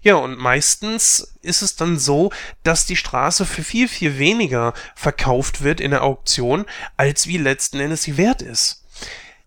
Ja, 0.02 0.14
und 0.14 0.38
meistens 0.38 1.34
ist 1.42 1.62
es 1.62 1.74
dann 1.74 1.98
so, 1.98 2.30
dass 2.62 2.86
die 2.86 2.96
Straße 2.96 3.46
für 3.46 3.64
viel, 3.64 3.88
viel 3.88 4.18
weniger 4.18 4.74
verkauft 4.94 5.62
wird 5.62 5.80
in 5.80 5.90
der 5.90 6.04
Auktion, 6.04 6.66
als 6.96 7.26
wie 7.26 7.38
letzten 7.38 7.80
Endes 7.80 8.02
sie 8.02 8.16
wert 8.16 8.42
ist. 8.42 8.84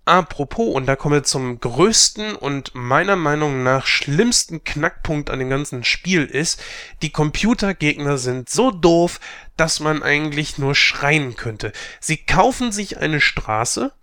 Apropos, 0.04 0.74
und 0.74 0.88
da 0.88 0.96
kommen 0.96 1.16
wir 1.16 1.24
zum 1.24 1.60
größten 1.60 2.36
und 2.36 2.74
meiner 2.74 3.16
Meinung 3.16 3.62
nach 3.62 3.86
schlimmsten 3.86 4.64
Knackpunkt 4.64 5.30
an 5.30 5.38
dem 5.38 5.50
ganzen 5.50 5.84
Spiel 5.84 6.26
ist, 6.26 6.62
die 7.04 7.12
Computergegner 7.12 8.18
sind 8.18 8.50
so 8.50 8.72
doof, 8.72 9.20
dass 9.58 9.80
man 9.80 10.02
eigentlich 10.02 10.58
nur 10.58 10.74
schreien 10.74 11.36
könnte. 11.36 11.72
Sie 12.00 12.18
kaufen 12.18 12.72
sich 12.72 12.98
eine 12.98 13.22
Straße 13.22 13.94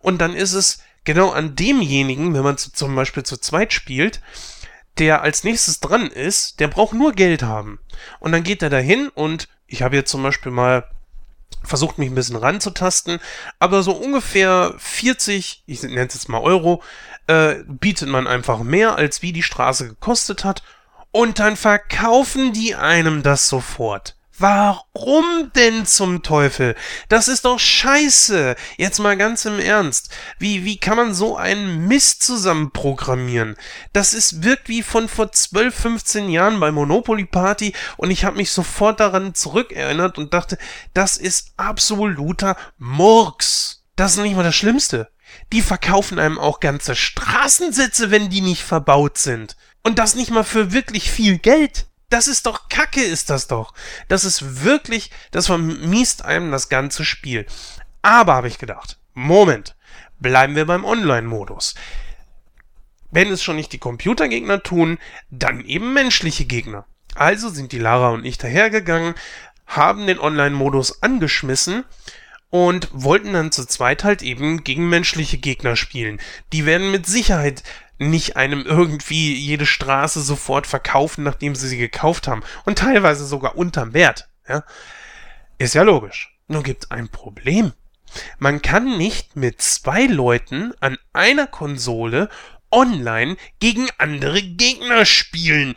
und 0.00 0.18
dann 0.18 0.34
ist 0.34 0.54
es 0.54 0.82
genau 1.04 1.30
an 1.30 1.54
demjenigen, 1.54 2.34
wenn 2.34 2.42
man 2.42 2.58
zum 2.58 2.94
Beispiel 2.96 3.22
zu 3.22 3.36
zweit 3.36 3.72
spielt, 3.72 4.20
der 4.98 5.22
als 5.22 5.44
nächstes 5.44 5.78
dran 5.78 6.08
ist, 6.08 6.58
der 6.58 6.68
braucht 6.68 6.94
nur 6.94 7.12
Geld 7.12 7.42
haben. 7.44 7.78
Und 8.18 8.32
dann 8.32 8.42
geht 8.42 8.62
er 8.62 8.70
dahin 8.70 9.08
und 9.08 9.48
ich 9.66 9.82
habe 9.82 9.96
jetzt 9.96 10.10
zum 10.10 10.22
Beispiel 10.22 10.52
mal 10.52 10.88
versucht 11.64 11.98
mich 11.98 12.10
ein 12.10 12.14
bisschen 12.14 12.36
ranzutasten, 12.36 13.18
aber 13.58 13.82
so 13.82 13.92
ungefähr 13.92 14.74
40, 14.78 15.64
ich 15.66 15.82
nenne 15.82 16.06
es 16.06 16.14
jetzt 16.14 16.28
mal 16.28 16.40
Euro, 16.40 16.82
äh, 17.26 17.56
bietet 17.66 18.08
man 18.08 18.26
einfach 18.26 18.62
mehr, 18.62 18.96
als 18.96 19.22
wie 19.22 19.32
die 19.32 19.42
Straße 19.42 19.88
gekostet 19.88 20.44
hat 20.44 20.62
und 21.10 21.38
dann 21.38 21.56
verkaufen 21.56 22.52
die 22.52 22.74
einem 22.74 23.22
das 23.22 23.48
sofort. 23.48 24.16
Warum 24.36 25.52
denn 25.54 25.86
zum 25.86 26.24
Teufel? 26.24 26.74
Das 27.08 27.28
ist 27.28 27.44
doch 27.44 27.60
scheiße. 27.60 28.56
Jetzt 28.76 28.98
mal 28.98 29.16
ganz 29.16 29.44
im 29.44 29.60
Ernst. 29.60 30.10
Wie, 30.40 30.64
wie 30.64 30.76
kann 30.76 30.96
man 30.96 31.14
so 31.14 31.36
einen 31.36 31.86
Mist 31.86 32.24
zusammen 32.24 32.72
programmieren? 32.72 33.56
Das 33.92 34.12
ist 34.12 34.42
wirkt 34.42 34.68
wie 34.68 34.82
von 34.82 35.08
vor 35.08 35.30
12, 35.30 35.72
15 35.72 36.30
Jahren 36.30 36.58
bei 36.58 36.72
Monopoly 36.72 37.26
Party 37.26 37.74
und 37.96 38.10
ich 38.10 38.24
habe 38.24 38.36
mich 38.36 38.50
sofort 38.50 38.98
daran 38.98 39.34
zurückerinnert 39.34 40.18
und 40.18 40.34
dachte, 40.34 40.58
das 40.94 41.16
ist 41.16 41.52
absoluter 41.56 42.56
Murks. 42.76 43.84
Das 43.94 44.16
ist 44.16 44.22
nicht 44.22 44.34
mal 44.34 44.42
das 44.42 44.56
Schlimmste. 44.56 45.10
Die 45.52 45.62
verkaufen 45.62 46.18
einem 46.18 46.40
auch 46.40 46.58
ganze 46.58 46.96
Straßensätze, 46.96 48.10
wenn 48.10 48.30
die 48.30 48.40
nicht 48.40 48.64
verbaut 48.64 49.16
sind. 49.16 49.56
Und 49.84 50.00
das 50.00 50.16
nicht 50.16 50.32
mal 50.32 50.44
für 50.44 50.72
wirklich 50.72 51.10
viel 51.10 51.38
Geld. 51.38 51.86
Das 52.14 52.28
ist 52.28 52.46
doch 52.46 52.68
Kacke, 52.68 53.02
ist 53.02 53.28
das 53.28 53.48
doch. 53.48 53.74
Das 54.06 54.24
ist 54.24 54.62
wirklich, 54.62 55.10
das 55.32 55.46
vermiest 55.46 56.24
einem 56.24 56.52
das 56.52 56.68
ganze 56.68 57.04
Spiel. 57.04 57.44
Aber 58.02 58.34
habe 58.34 58.46
ich 58.46 58.58
gedacht, 58.58 59.00
Moment, 59.14 59.74
bleiben 60.20 60.54
wir 60.54 60.64
beim 60.64 60.84
Online-Modus. 60.84 61.74
Wenn 63.10 63.32
es 63.32 63.42
schon 63.42 63.56
nicht 63.56 63.72
die 63.72 63.80
Computergegner 63.80 64.62
tun, 64.62 64.98
dann 65.30 65.64
eben 65.64 65.92
menschliche 65.92 66.44
Gegner. 66.44 66.86
Also 67.16 67.48
sind 67.48 67.72
die 67.72 67.80
Lara 67.80 68.10
und 68.10 68.24
ich 68.24 68.38
dahergegangen, 68.38 69.16
haben 69.66 70.06
den 70.06 70.20
Online-Modus 70.20 71.02
angeschmissen 71.02 71.82
und 72.48 72.90
wollten 72.92 73.32
dann 73.32 73.50
zu 73.50 73.66
zweit 73.66 74.04
halt 74.04 74.22
eben 74.22 74.62
gegen 74.62 74.88
menschliche 74.88 75.38
Gegner 75.38 75.74
spielen. 75.74 76.20
Die 76.52 76.64
werden 76.64 76.92
mit 76.92 77.06
Sicherheit 77.06 77.64
nicht 77.98 78.36
einem 78.36 78.64
irgendwie 78.64 79.34
jede 79.34 79.66
Straße 79.66 80.20
sofort 80.20 80.66
verkaufen, 80.66 81.24
nachdem 81.24 81.54
sie 81.54 81.68
sie 81.68 81.78
gekauft 81.78 82.28
haben. 82.28 82.42
Und 82.64 82.78
teilweise 82.78 83.24
sogar 83.24 83.56
unterm 83.56 83.94
Wert. 83.94 84.28
Ja? 84.48 84.64
Ist 85.58 85.74
ja 85.74 85.82
logisch. 85.82 86.36
Nur 86.48 86.62
gibt 86.62 86.90
ein 86.90 87.08
Problem. 87.08 87.72
Man 88.38 88.62
kann 88.62 88.96
nicht 88.96 89.36
mit 89.36 89.60
zwei 89.60 90.06
Leuten 90.06 90.72
an 90.80 90.98
einer 91.12 91.46
Konsole 91.46 92.28
online 92.70 93.36
gegen 93.60 93.88
andere 93.98 94.42
Gegner 94.42 95.04
spielen. 95.04 95.74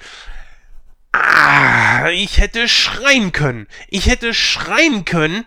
Ah, 1.11 2.09
ich 2.09 2.39
hätte 2.39 2.67
schreien 2.67 3.31
können. 3.31 3.67
Ich 3.87 4.07
hätte 4.07 4.33
schreien 4.33 5.05
können, 5.05 5.45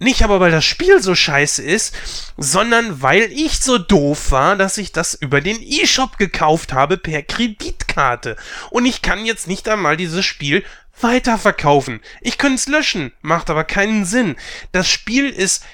nicht 0.00 0.22
aber, 0.22 0.40
weil 0.40 0.50
das 0.50 0.64
Spiel 0.64 1.02
so 1.02 1.14
scheiße 1.14 1.62
ist, 1.62 1.94
sondern 2.38 3.02
weil 3.02 3.30
ich 3.32 3.60
so 3.60 3.76
doof 3.76 4.30
war, 4.30 4.56
dass 4.56 4.78
ich 4.78 4.92
das 4.92 5.14
über 5.14 5.42
den 5.42 5.58
E-Shop 5.60 6.16
gekauft 6.16 6.72
habe 6.72 6.96
per 6.96 7.22
Kreditkarte. 7.22 8.36
Und 8.70 8.86
ich 8.86 9.02
kann 9.02 9.26
jetzt 9.26 9.46
nicht 9.46 9.68
einmal 9.68 9.98
dieses 9.98 10.24
Spiel 10.24 10.64
weiterverkaufen. 11.00 12.00
Ich 12.22 12.38
könnte 12.38 12.56
es 12.56 12.66
löschen, 12.66 13.12
macht 13.20 13.50
aber 13.50 13.64
keinen 13.64 14.06
Sinn. 14.06 14.36
Das 14.72 14.88
Spiel 14.88 15.28
ist 15.28 15.64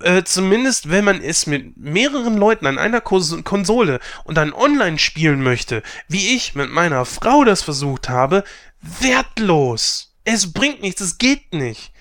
äh, 0.00 0.24
zumindest 0.24 0.90
wenn 0.90 1.04
man 1.04 1.22
es 1.22 1.46
mit 1.46 1.76
mehreren 1.76 2.36
Leuten 2.36 2.66
an 2.66 2.78
einer 2.78 3.00
Kos 3.00 3.44
Konsole 3.44 4.00
und 4.24 4.36
dann 4.36 4.52
online 4.52 4.98
spielen 4.98 5.42
möchte, 5.42 5.82
wie 6.08 6.34
ich 6.34 6.54
mit 6.54 6.70
meiner 6.70 7.04
Frau 7.04 7.44
das 7.44 7.62
versucht 7.62 8.08
habe, 8.08 8.44
wertlos. 8.80 10.14
Es 10.24 10.52
bringt 10.52 10.82
nichts, 10.82 11.00
es 11.00 11.18
geht 11.18 11.52
nicht. 11.52 11.92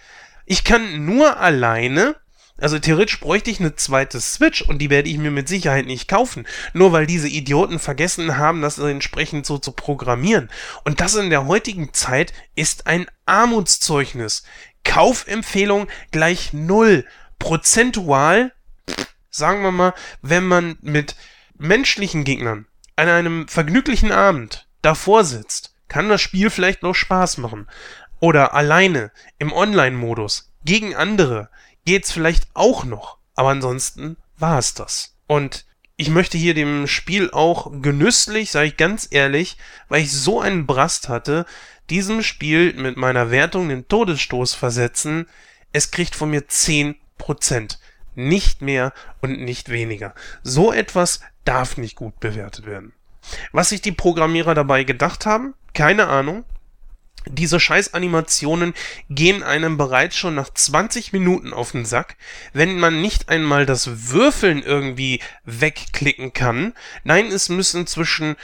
Ich 0.46 0.64
kann 0.64 1.06
nur 1.06 1.38
alleine, 1.38 2.16
also 2.58 2.78
theoretisch 2.78 3.20
bräuchte 3.20 3.50
ich 3.50 3.60
eine 3.60 3.76
zweite 3.76 4.22
Switch 4.22 4.62
und 4.62 4.78
die 4.78 4.90
werde 4.90 5.10
ich 5.10 5.18
mir 5.18 5.32
mit 5.32 5.50
Sicherheit 5.50 5.88
nicht 5.88 6.08
kaufen, 6.08 6.48
nur 6.74 6.92
weil 6.92 7.08
diese 7.08 7.28
Idioten 7.28 7.80
vergessen 7.80 8.38
haben, 8.38 8.62
das 8.62 8.78
entsprechend 8.78 9.46
so 9.46 9.58
zu 9.58 9.72
programmieren. 9.72 10.50
Und 10.84 11.02
das 11.02 11.16
in 11.16 11.32
der 11.32 11.48
heutigen 11.48 11.94
Zeit 11.94 12.32
ist 12.56 12.86
ein 12.88 13.08
Armutszeugnis. 13.26 14.44
Kaufempfehlung 14.84 15.88
gleich 16.12 16.54
null. 16.54 17.06
Prozentual, 17.40 18.54
sagen 19.30 19.64
wir 19.64 19.72
mal, 19.72 19.94
wenn 20.22 20.46
man 20.46 20.78
mit 20.82 21.16
menschlichen 21.58 22.24
Gegnern 22.24 22.68
an 22.96 23.10
einem 23.10 23.48
vergnüglichen 23.48 24.12
Abend 24.12 24.68
davor 24.82 25.26
sitzt, 25.26 25.74
kann 25.90 26.08
das 26.08 26.22
Spiel 26.22 26.50
vielleicht 26.50 26.84
noch 26.84 26.94
Spaß 26.94 27.40
machen 27.40 27.68
oder 28.20 28.54
alleine 28.54 29.12
im 29.38 29.52
Online-Modus 29.52 30.52
gegen 30.64 30.96
andere 30.96 31.50
geht's 31.86 32.12
vielleicht 32.12 32.48
auch 32.54 32.84
noch, 32.84 33.18
aber 33.36 33.50
ansonsten 33.50 34.18
war 34.38 34.60
es 34.60 34.74
das. 34.74 35.16
Und 35.28 35.66
ich 35.98 36.10
möchte 36.10 36.38
hier 36.38 36.54
dem 36.54 36.88
Spiel 36.88 37.32
auch 37.32 37.72
genüsslich, 37.82 38.52
sage 38.52 38.68
ich 38.68 38.78
ganz 38.78 39.08
ehrlich, 39.12 39.58
weil 39.88 40.02
ich 40.02 40.12
so 40.12 40.42
einen 40.42 40.66
Brast 40.66 41.08
hatte, 41.08 41.46
diesem 41.90 42.22
Spiel 42.22 42.74
mit 42.74 42.98
meiner 42.98 43.32
Wertung 43.32 43.70
den 43.70 43.88
Todesstoß 43.88 44.56
versetzen. 44.56 45.28
Es 45.72 45.92
kriegt 45.92 46.16
von 46.16 46.32
mir 46.32 46.42
10%. 46.42 46.98
Nicht 48.16 48.62
mehr 48.62 48.94
und 49.22 49.40
nicht 49.42 49.70
weniger. 49.70 50.16
So 50.42 50.72
etwas 50.72 51.20
darf 51.44 51.78
nicht 51.78 51.96
gut 51.96 52.20
bewertet 52.20 52.66
werden. 52.66 52.94
Was 53.52 53.70
sich 53.70 53.82
die 53.82 53.92
Programmierer 53.92 54.54
dabei 54.54 54.84
gedacht 54.84 55.26
haben, 55.26 55.54
keine 55.74 56.08
Ahnung. 56.08 56.46
Diese 57.28 57.60
Scheiß-Animationen 57.60 58.76
gehen 59.10 59.42
einem 59.42 59.78
bereits 59.78 60.16
schon 60.16 60.36
nach 60.36 60.50
20 60.54 61.12
Minuten 61.12 61.54
auf 61.54 61.72
den 61.72 61.86
Sack, 61.86 62.18
wenn 62.54 62.78
man 62.78 63.02
nicht 63.02 63.30
einmal 63.30 63.66
das 63.66 64.10
Würfeln 64.12 64.62
irgendwie 64.62 65.22
wegklicken 65.44 66.34
kann. 66.34 66.74
Nein, 67.04 67.28
es 67.28 67.50
müssen 67.50 67.88
zwischen 67.88 68.36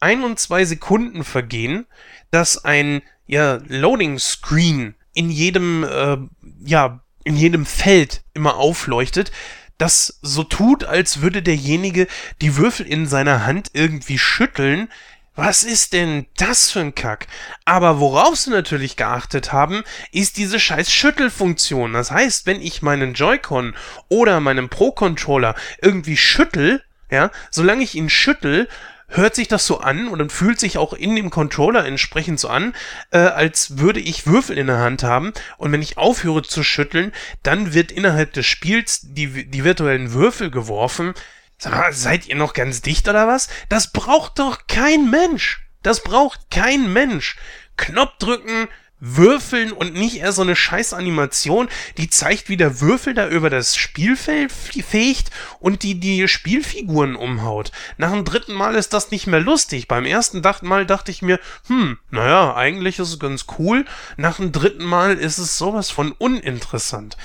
ein 0.00 0.22
und 0.22 0.38
zwei 0.38 0.64
Sekunden 0.66 1.24
vergehen, 1.24 1.86
dass 2.30 2.62
ein 2.64 3.02
ja, 3.26 3.60
Loading 3.68 4.18
Screen 4.18 4.94
in 5.14 5.30
jedem 5.30 5.84
äh, 5.84 6.18
ja 6.64 7.00
in 7.24 7.36
jedem 7.36 7.66
Feld 7.66 8.22
immer 8.34 8.56
aufleuchtet, 8.56 9.32
das 9.78 10.18
so 10.22 10.44
tut, 10.44 10.84
als 10.84 11.22
würde 11.22 11.42
derjenige 11.42 12.06
die 12.40 12.56
Würfel 12.56 12.86
in 12.86 13.06
seiner 13.06 13.44
Hand 13.44 13.70
irgendwie 13.72 14.18
schütteln, 14.18 14.88
Was 15.36 15.64
ist 15.64 15.92
denn 15.92 16.26
das 16.38 16.70
für 16.70 16.80
ein 16.80 16.94
Kack? 16.94 17.26
Aber 17.66 18.00
worauf 18.00 18.36
sie 18.36 18.48
natürlich 18.48 18.96
geachtet 18.96 19.52
haben, 19.52 19.84
ist 20.10 20.38
diese 20.38 20.58
scheiß 20.58 20.90
Schüttelfunktion. 20.90 21.92
Das 21.92 22.10
heißt, 22.10 22.46
wenn 22.46 22.62
ich 22.62 22.80
meinen 22.80 23.12
Joy-Con 23.12 23.74
oder 24.08 24.40
meinen 24.40 24.70
Pro-Controller 24.70 25.54
irgendwie 25.82 26.16
schüttel, 26.16 26.82
ja, 27.10 27.30
solange 27.50 27.84
ich 27.84 27.94
ihn 27.94 28.08
schüttel, 28.08 28.66
hört 29.08 29.34
sich 29.34 29.46
das 29.46 29.66
so 29.66 29.78
an 29.78 30.08
und 30.08 30.20
dann 30.20 30.30
fühlt 30.30 30.58
sich 30.58 30.78
auch 30.78 30.94
in 30.94 31.14
dem 31.14 31.28
Controller 31.28 31.84
entsprechend 31.84 32.40
so 32.40 32.48
an, 32.48 32.74
äh, 33.10 33.18
als 33.18 33.76
würde 33.76 34.00
ich 34.00 34.26
Würfel 34.26 34.56
in 34.56 34.68
der 34.68 34.78
Hand 34.78 35.02
haben. 35.02 35.34
Und 35.58 35.70
wenn 35.70 35.82
ich 35.82 35.98
aufhöre 35.98 36.42
zu 36.42 36.62
schütteln, 36.62 37.12
dann 37.42 37.74
wird 37.74 37.92
innerhalb 37.92 38.32
des 38.32 38.46
Spiels 38.46 39.00
die, 39.02 39.50
die 39.50 39.64
virtuellen 39.64 40.14
Würfel 40.14 40.50
geworfen. 40.50 41.12
Sag 41.58 41.74
mal, 41.74 41.92
seid 41.92 42.26
ihr 42.26 42.36
noch 42.36 42.52
ganz 42.52 42.82
dicht 42.82 43.08
oder 43.08 43.26
was? 43.26 43.48
Das 43.68 43.92
braucht 43.92 44.38
doch 44.38 44.66
kein 44.66 45.10
Mensch. 45.10 45.66
Das 45.82 46.02
braucht 46.02 46.50
kein 46.50 46.92
Mensch. 46.92 47.36
Knopf 47.76 48.18
drücken, 48.18 48.68
würfeln 48.98 49.72
und 49.72 49.94
nicht 49.94 50.16
eher 50.16 50.32
so 50.32 50.42
eine 50.42 50.56
scheiß 50.56 50.92
Animation, 50.92 51.68
die 51.98 52.08
zeigt, 52.08 52.48
wie 52.48 52.56
der 52.56 52.80
Würfel 52.80 53.14
da 53.14 53.28
über 53.28 53.50
das 53.50 53.76
Spielfeld 53.76 54.50
fegt 54.52 55.30
und 55.60 55.82
die 55.82 56.00
die 56.00 56.28
Spielfiguren 56.28 57.14
umhaut. 57.16 57.72
Nach 57.98 58.10
dem 58.10 58.24
dritten 58.24 58.54
Mal 58.54 58.74
ist 58.74 58.92
das 58.92 59.10
nicht 59.10 59.26
mehr 59.26 59.40
lustig. 59.40 59.88
Beim 59.88 60.04
ersten 60.04 60.42
Mal 60.62 60.86
dachte 60.86 61.10
ich 61.10 61.22
mir, 61.22 61.38
hm, 61.66 61.98
naja, 62.10 62.54
eigentlich 62.54 62.98
ist 62.98 63.10
es 63.10 63.18
ganz 63.18 63.46
cool. 63.58 63.84
Nach 64.16 64.36
dem 64.36 64.52
dritten 64.52 64.84
Mal 64.84 65.16
ist 65.16 65.38
es 65.38 65.58
sowas 65.58 65.90
von 65.90 66.12
uninteressant. 66.12 67.16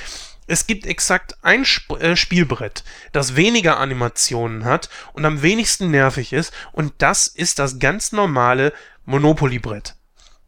Es 0.52 0.68
gibt 0.68 0.86
exakt 0.86 1.38
ein 1.44 1.62
Sp 1.64 1.96
äh, 2.04 2.18
Spielbrett, 2.18 2.84
das 3.14 3.38
weniger 3.38 3.78
Animationen 3.78 4.66
hat 4.66 4.90
und 5.14 5.24
am 5.24 5.42
wenigsten 5.42 5.92
nervig 5.92 6.34
ist, 6.34 6.54
und 6.74 6.94
das 6.98 7.28
ist 7.28 7.58
das 7.58 7.80
ganz 7.80 8.12
normale 8.12 8.74
Monopoly-Brett. 9.06 9.96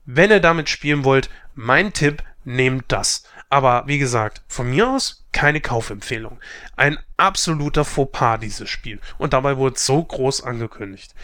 Wenn 0.04 0.30
ihr 0.30 0.42
damit 0.42 0.68
spielen 0.68 1.06
wollt, 1.06 1.30
mein 1.56 1.94
Tipp, 1.94 2.22
nehmt 2.44 2.92
das. 2.92 3.24
Aber 3.50 3.88
wie 3.88 3.98
gesagt, 3.98 4.42
von 4.50 4.70
mir 4.70 4.90
aus 4.90 5.26
keine 5.32 5.62
Kaufempfehlung. 5.62 6.38
Ein 6.76 7.00
absoluter 7.16 7.86
Fauxpas, 7.86 8.40
dieses 8.40 8.70
Spiel. 8.70 9.00
Und 9.18 9.32
dabei 9.32 9.56
wurde 9.56 9.78
es 9.78 9.86
so 9.86 10.04
groß 10.04 10.44
angekündigt. 10.44 11.16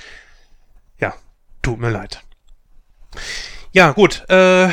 Ja, 0.99 1.15
tut 1.61 1.79
mir 1.79 1.89
leid. 1.89 2.23
Ja, 3.73 3.91
gut. 3.91 4.23
Äh, 4.29 4.69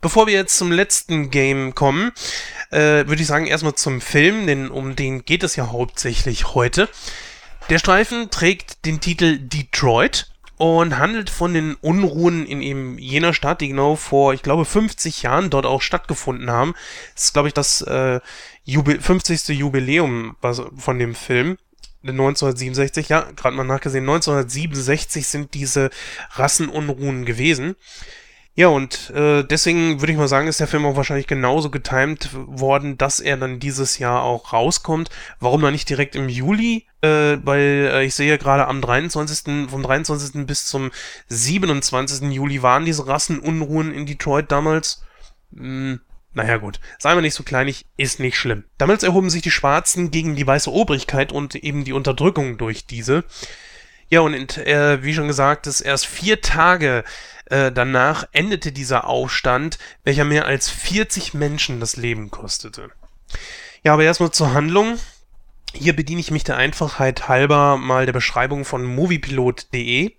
bevor 0.00 0.26
wir 0.26 0.34
jetzt 0.34 0.56
zum 0.56 0.72
letzten 0.72 1.30
Game 1.30 1.74
kommen, 1.74 2.12
äh, 2.70 3.06
würde 3.06 3.22
ich 3.22 3.26
sagen, 3.26 3.46
erstmal 3.46 3.74
zum 3.74 4.00
Film, 4.00 4.46
denn 4.46 4.70
um 4.70 4.96
den 4.96 5.24
geht 5.24 5.42
es 5.42 5.56
ja 5.56 5.70
hauptsächlich 5.70 6.54
heute. 6.54 6.88
Der 7.70 7.78
Streifen 7.78 8.30
trägt 8.30 8.84
den 8.86 9.00
Titel 9.00 9.38
Detroit 9.38 10.30
und 10.56 10.98
handelt 10.98 11.30
von 11.30 11.54
den 11.54 11.74
Unruhen 11.76 12.44
in 12.46 12.62
eben 12.62 12.98
jener 12.98 13.32
Stadt, 13.32 13.60
die 13.60 13.68
genau 13.68 13.94
vor, 13.94 14.34
ich 14.34 14.42
glaube, 14.42 14.64
50 14.64 15.22
Jahren 15.22 15.50
dort 15.50 15.66
auch 15.66 15.82
stattgefunden 15.82 16.50
haben. 16.50 16.74
Das 17.14 17.26
ist, 17.26 17.32
glaube 17.32 17.48
ich, 17.48 17.54
das 17.54 17.80
äh, 17.82 18.20
Jubil 18.64 19.00
50. 19.00 19.48
Jubiläum 19.48 20.36
von 20.76 20.98
dem 20.98 21.14
Film. 21.14 21.58
1967, 22.02 23.08
ja, 23.08 23.28
gerade 23.36 23.56
mal 23.56 23.64
nachgesehen, 23.64 24.04
1967 24.04 25.26
sind 25.26 25.54
diese 25.54 25.90
Rassenunruhen 26.32 27.24
gewesen. 27.24 27.76
Ja, 28.58 28.66
und 28.66 29.10
äh, 29.10 29.44
deswegen 29.44 30.00
würde 30.00 30.10
ich 30.10 30.18
mal 30.18 30.26
sagen, 30.26 30.48
ist 30.48 30.58
der 30.58 30.66
Film 30.66 30.84
auch 30.84 30.96
wahrscheinlich 30.96 31.28
genauso 31.28 31.70
getimed 31.70 32.30
worden, 32.34 32.98
dass 32.98 33.20
er 33.20 33.36
dann 33.36 33.60
dieses 33.60 34.00
Jahr 34.00 34.24
auch 34.24 34.52
rauskommt. 34.52 35.10
Warum 35.38 35.62
dann 35.62 35.70
nicht 35.70 35.88
direkt 35.88 36.16
im 36.16 36.28
Juli? 36.28 36.84
Äh, 37.00 37.38
weil 37.44 37.88
äh, 37.92 38.04
ich 38.04 38.16
sehe 38.16 38.36
gerade 38.36 38.66
am 38.66 38.80
23. 38.80 39.70
vom 39.70 39.84
23. 39.84 40.44
bis 40.44 40.66
zum 40.66 40.90
27. 41.28 42.32
Juli 42.32 42.60
waren 42.60 42.84
diese 42.84 43.06
Rassenunruhen 43.06 43.94
in 43.94 44.06
Detroit 44.06 44.50
damals. 44.50 45.04
Hm, 45.54 46.00
naja 46.34 46.56
gut, 46.56 46.80
sei 46.98 47.14
mal 47.14 47.20
nicht 47.20 47.34
so 47.34 47.44
kleinig, 47.44 47.86
ist 47.96 48.18
nicht 48.18 48.36
schlimm. 48.36 48.64
Damals 48.76 49.04
erhoben 49.04 49.30
sich 49.30 49.42
die 49.42 49.52
Schwarzen 49.52 50.10
gegen 50.10 50.34
die 50.34 50.48
weiße 50.48 50.72
Obrigkeit 50.72 51.30
und 51.30 51.54
eben 51.54 51.84
die 51.84 51.92
Unterdrückung 51.92 52.58
durch 52.58 52.86
diese. 52.86 53.22
Ja, 54.10 54.20
und 54.20 54.58
äh, 54.58 55.02
wie 55.02 55.14
schon 55.14 55.26
gesagt, 55.26 55.66
ist 55.66 55.80
erst 55.80 56.06
vier 56.06 56.40
Tage 56.40 57.04
äh, 57.46 57.72
danach 57.72 58.28
endete 58.32 58.72
dieser 58.72 59.06
Aufstand, 59.06 59.78
welcher 60.04 60.24
mehr 60.24 60.46
als 60.46 60.70
40 60.70 61.34
Menschen 61.34 61.80
das 61.80 61.96
Leben 61.96 62.30
kostete. 62.30 62.90
Ja, 63.82 63.94
aber 63.94 64.04
erstmal 64.04 64.30
zur 64.30 64.52
Handlung. 64.52 64.98
Hier 65.74 65.94
bediene 65.94 66.20
ich 66.20 66.30
mich 66.30 66.44
der 66.44 66.56
Einfachheit 66.56 67.28
halber 67.28 67.76
mal 67.76 68.06
der 68.06 68.12
Beschreibung 68.12 68.64
von 68.64 68.84
moviepilot.de. 68.84 70.12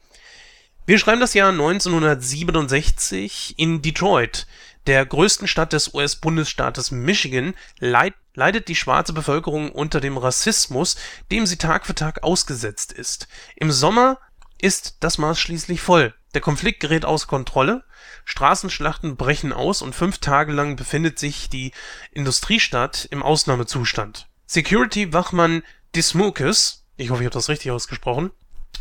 Wir 0.86 1.00
schreiben 1.00 1.22
das 1.22 1.34
Jahr 1.34 1.52
1967 1.52 3.56
in 3.58 3.82
Detroit, 3.82 4.48
der 4.88 5.06
größten 5.06 5.48
Stadt 5.48 5.74
des 5.74 5.94
US-Bundesstaates 5.94 6.92
Michigan, 6.92 7.54
leid, 7.80 8.14
leidet 8.34 8.68
die 8.68 8.76
schwarze 8.76 9.14
Bevölkerung 9.14 9.72
unter 9.72 10.00
dem 10.00 10.18
Rassismus, 10.18 10.96
dem 11.32 11.46
sie 11.46 11.58
Tag 11.58 11.86
für 11.86 11.96
Tag 11.96 12.24
ausgesetzt 12.24 12.92
ist. 12.92 13.28
Im 13.56 13.72
Sommer 13.72 14.18
ist 14.62 14.98
das 15.02 15.18
Maß 15.18 15.40
schließlich 15.40 15.82
voll. 15.82 16.14
Der 16.34 16.42
Konflikt 16.42 16.80
gerät 16.80 17.06
außer 17.06 17.28
Kontrolle, 17.28 17.84
Straßenschlachten 18.26 19.16
brechen 19.16 19.52
aus 19.52 19.82
und 19.82 19.96
fünf 19.96 20.20
Tage 20.20 20.52
lang 20.52 20.76
befindet 20.76 21.18
sich 21.18 21.50
die 21.50 21.72
Industriestadt 22.12 23.08
im 23.10 23.24
Ausnahmezustand. 23.24 24.28
Security-Wachmann 24.46 25.64
Dismukes, 25.96 26.86
ich 26.98 27.10
hoffe, 27.10 27.24
ich 27.24 27.26
habe 27.26 27.34
das 27.34 27.50
richtig 27.50 27.72
ausgesprochen, 27.72 28.32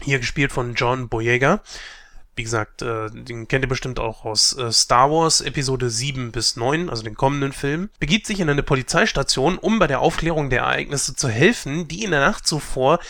hier 0.02 0.18
gespielt 0.18 0.52
von 0.52 0.74
John 0.74 1.08
Boyega, 1.08 1.62
wie 2.38 2.44
gesagt, 2.44 2.82
äh, 2.82 3.10
den 3.10 3.48
kennt 3.48 3.64
ihr 3.64 3.68
bestimmt 3.68 3.98
auch 3.98 4.24
aus 4.24 4.56
äh, 4.56 4.72
Star 4.72 5.10
Wars 5.10 5.40
Episode 5.40 5.90
7 5.90 6.32
bis 6.32 6.56
9, 6.56 6.88
also 6.88 7.02
den 7.02 7.16
kommenden 7.16 7.52
Film, 7.52 7.90
begibt 7.98 8.26
sich 8.26 8.40
in 8.40 8.48
eine 8.48 8.62
Polizeistation, 8.62 9.58
um 9.58 9.78
bei 9.78 9.86
der 9.86 10.00
Aufklärung 10.00 10.48
der 10.48 10.60
Ereignisse 10.60 11.14
zu 11.14 11.28
helfen, 11.28 11.88
die 11.88 12.04
in 12.04 12.12
der 12.12 12.20
Nacht 12.20 12.46
zuvor 12.46 13.00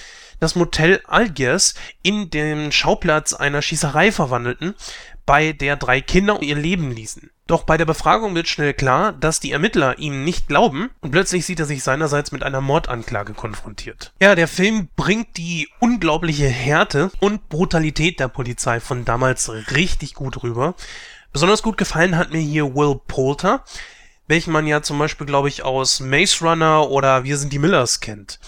das 0.40 0.54
Motel 0.54 1.00
Algiers 1.06 1.74
in 2.02 2.30
den 2.30 2.72
Schauplatz 2.72 3.34
einer 3.34 3.62
Schießerei 3.62 4.10
verwandelten, 4.10 4.74
bei 5.26 5.52
der 5.52 5.76
drei 5.76 6.00
Kinder 6.00 6.40
ihr 6.40 6.56
Leben 6.56 6.90
ließen. 6.90 7.30
Doch 7.48 7.62
bei 7.62 7.78
der 7.78 7.86
Befragung 7.86 8.34
wird 8.34 8.46
schnell 8.46 8.74
klar, 8.74 9.10
dass 9.10 9.40
die 9.40 9.52
Ermittler 9.52 9.98
ihm 9.98 10.22
nicht 10.22 10.48
glauben 10.48 10.90
und 11.00 11.12
plötzlich 11.12 11.46
sieht 11.46 11.58
er 11.58 11.64
sich 11.64 11.82
seinerseits 11.82 12.30
mit 12.30 12.42
einer 12.42 12.60
Mordanklage 12.60 13.32
konfrontiert. 13.32 14.12
Ja, 14.20 14.34
der 14.34 14.48
Film 14.48 14.88
bringt 14.96 15.38
die 15.38 15.66
unglaubliche 15.80 16.46
Härte 16.46 17.10
und 17.20 17.48
Brutalität 17.48 18.20
der 18.20 18.28
Polizei 18.28 18.80
von 18.80 19.06
damals 19.06 19.50
richtig 19.74 20.12
gut 20.12 20.42
rüber. 20.42 20.74
Besonders 21.32 21.62
gut 21.62 21.78
gefallen 21.78 22.18
hat 22.18 22.32
mir 22.32 22.40
hier 22.40 22.74
Will 22.74 23.00
Poulter, 23.06 23.64
welchen 24.26 24.52
man 24.52 24.66
ja 24.66 24.82
zum 24.82 24.98
Beispiel, 24.98 25.26
glaube 25.26 25.48
ich, 25.48 25.62
aus 25.62 26.00
Maze 26.00 26.44
Runner 26.44 26.90
oder 26.90 27.24
Wir 27.24 27.38
sind 27.38 27.54
die 27.54 27.58
Millers 27.58 28.00
kennt. 28.00 28.40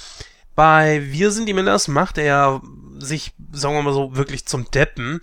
Bei 0.55 1.11
Wir 1.11 1.31
sind 1.31 1.47
die 1.47 1.55
Millers 1.55 1.89
macht 1.89 2.19
er 2.19 2.61
sich, 2.99 3.33
sagen 3.51 3.77
wir 3.77 3.83
mal 3.83 3.95
so, 3.95 4.15
wirklich 4.15 4.45
zum 4.45 4.71
Deppen. 4.71 5.23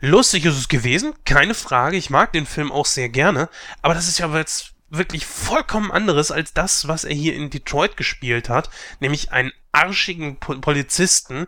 Lustig 0.00 0.46
ist 0.46 0.56
es 0.56 0.68
gewesen, 0.68 1.14
keine 1.24 1.54
Frage. 1.54 1.96
Ich 1.96 2.10
mag 2.10 2.32
den 2.32 2.46
Film 2.46 2.72
auch 2.72 2.86
sehr 2.86 3.08
gerne. 3.08 3.48
Aber 3.82 3.94
das 3.94 4.08
ist 4.08 4.18
ja 4.18 4.34
jetzt 4.36 4.72
wirklich 4.88 5.26
vollkommen 5.26 5.92
anderes 5.92 6.30
als 6.32 6.52
das, 6.52 6.88
was 6.88 7.04
er 7.04 7.14
hier 7.14 7.34
in 7.34 7.50
Detroit 7.50 7.96
gespielt 7.96 8.48
hat. 8.48 8.70
Nämlich 9.00 9.32
einen 9.32 9.52
arschigen 9.72 10.38
Polizisten. 10.38 11.46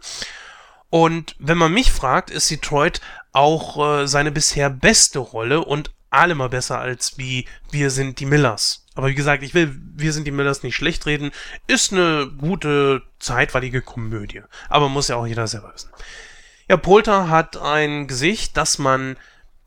Und 0.91 1.35
wenn 1.38 1.59
man 1.59 1.73
mich 1.73 1.91
fragt, 1.91 2.31
ist 2.31 2.51
Detroit 2.51 3.01
auch 3.33 4.03
äh, 4.03 4.07
seine 4.07 4.31
bisher 4.31 4.69
beste 4.69 5.19
Rolle 5.19 5.65
und 5.65 5.91
allemal 6.11 6.51
besser 6.51 6.79
als 6.79 7.17
wie 7.17 7.47
Wir 7.71 7.91
sind 7.91 8.21
die 8.21 8.27
Millers. 8.27 8.87
Aber 8.95 9.09
wie 9.09 9.15
gesagt, 9.15 9.43
ich 9.43 9.55
will 9.55 9.75
Wir 9.95 10.12
sind 10.12 10.27
die 10.27 10.31
Millers 10.31 10.62
nicht 10.62 10.77
schlecht 10.77 11.07
reden. 11.07 11.33
Ist 11.67 11.93
eine 11.93 12.31
gute, 12.37 13.03
zeitweilige 13.19 13.81
Komödie. 13.81 14.43
Aber 14.69 14.91
muss 14.91 15.09
ja 15.09 15.17
auch 15.17 15.27
jeder 15.27 15.47
selber 15.47 15.73
wissen. 15.73 15.91
Ja, 16.72 16.78
Polter 16.78 17.28
hat 17.28 17.58
ein 17.58 18.06
Gesicht, 18.06 18.56
das 18.56 18.78
man, 18.78 19.18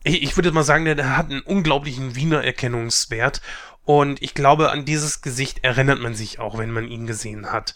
ich, 0.03 0.23
ich 0.23 0.37
würde 0.37 0.51
mal 0.51 0.63
sagen, 0.63 0.85
der 0.85 1.15
hat 1.15 1.29
einen 1.29 1.41
unglaublichen 1.41 2.15
Wiener 2.15 2.43
Erkennungswert. 2.43 3.43
Und 3.83 4.23
ich 4.23 4.33
glaube, 4.33 4.71
an 4.71 4.85
dieses 4.85 5.21
Gesicht 5.21 5.63
erinnert 5.63 5.99
man 5.99 6.15
sich 6.15 6.39
auch, 6.39 6.57
wenn 6.57 6.71
man 6.71 6.87
ihn 6.87 7.05
gesehen 7.05 7.51
hat. 7.51 7.75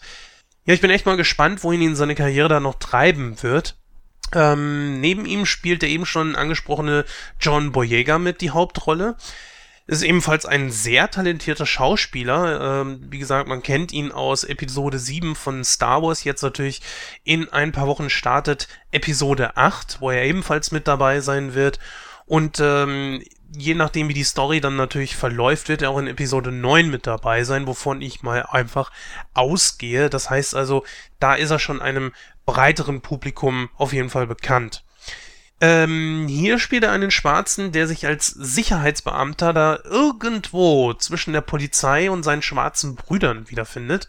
Ja, 0.64 0.74
ich 0.74 0.80
bin 0.80 0.90
echt 0.90 1.06
mal 1.06 1.16
gespannt, 1.16 1.62
wohin 1.62 1.80
ihn 1.80 1.94
seine 1.94 2.16
Karriere 2.16 2.48
da 2.48 2.58
noch 2.58 2.80
treiben 2.80 3.40
wird. 3.40 3.76
Ähm, 4.34 5.00
neben 5.00 5.26
ihm 5.26 5.46
spielt 5.46 5.82
der 5.82 5.90
eben 5.90 6.06
schon 6.06 6.34
angesprochene 6.34 7.04
John 7.38 7.70
Boyega 7.70 8.18
mit 8.18 8.40
die 8.40 8.50
Hauptrolle. 8.50 9.16
Ist 9.86 10.02
ebenfalls 10.02 10.46
ein 10.46 10.70
sehr 10.70 11.10
talentierter 11.10 11.66
Schauspieler. 11.66 12.82
Ähm, 12.82 13.00
wie 13.10 13.18
gesagt, 13.18 13.48
man 13.48 13.62
kennt 13.62 13.92
ihn 13.92 14.12
aus 14.12 14.44
Episode 14.44 14.98
7 14.98 15.34
von 15.34 15.64
Star 15.64 16.02
Wars. 16.02 16.22
Jetzt 16.24 16.42
natürlich 16.42 16.80
in 17.24 17.48
ein 17.48 17.72
paar 17.72 17.88
Wochen 17.88 18.08
startet 18.08 18.68
Episode 18.92 19.56
8, 19.56 20.00
wo 20.00 20.10
er 20.10 20.24
ebenfalls 20.24 20.70
mit 20.70 20.86
dabei 20.86 21.20
sein 21.20 21.54
wird. 21.54 21.80
Und 22.26 22.60
ähm, 22.60 23.24
je 23.56 23.74
nachdem, 23.74 24.08
wie 24.08 24.14
die 24.14 24.22
Story 24.22 24.60
dann 24.60 24.76
natürlich 24.76 25.16
verläuft, 25.16 25.68
wird 25.68 25.82
er 25.82 25.90
auch 25.90 25.98
in 25.98 26.06
Episode 26.06 26.52
9 26.52 26.88
mit 26.88 27.08
dabei 27.08 27.42
sein, 27.42 27.66
wovon 27.66 28.00
ich 28.00 28.22
mal 28.22 28.46
einfach 28.48 28.92
ausgehe. 29.34 30.08
Das 30.08 30.30
heißt 30.30 30.54
also, 30.54 30.84
da 31.18 31.34
ist 31.34 31.50
er 31.50 31.58
schon 31.58 31.82
einem 31.82 32.12
breiteren 32.46 33.00
Publikum 33.00 33.68
auf 33.76 33.92
jeden 33.92 34.10
Fall 34.10 34.28
bekannt. 34.28 34.84
Ähm, 35.60 36.26
hier 36.26 36.58
spielt 36.58 36.84
er 36.84 36.92
einen 36.92 37.10
Schwarzen, 37.10 37.70
der 37.72 37.86
sich 37.86 38.06
als 38.06 38.28
Sicherheitsbeamter 38.28 39.52
da 39.52 39.78
irgendwo 39.84 40.94
zwischen 40.94 41.34
der 41.34 41.42
Polizei 41.42 42.10
und 42.10 42.22
seinen 42.22 42.42
schwarzen 42.42 42.94
Brüdern 42.94 43.50
wiederfindet. 43.50 44.08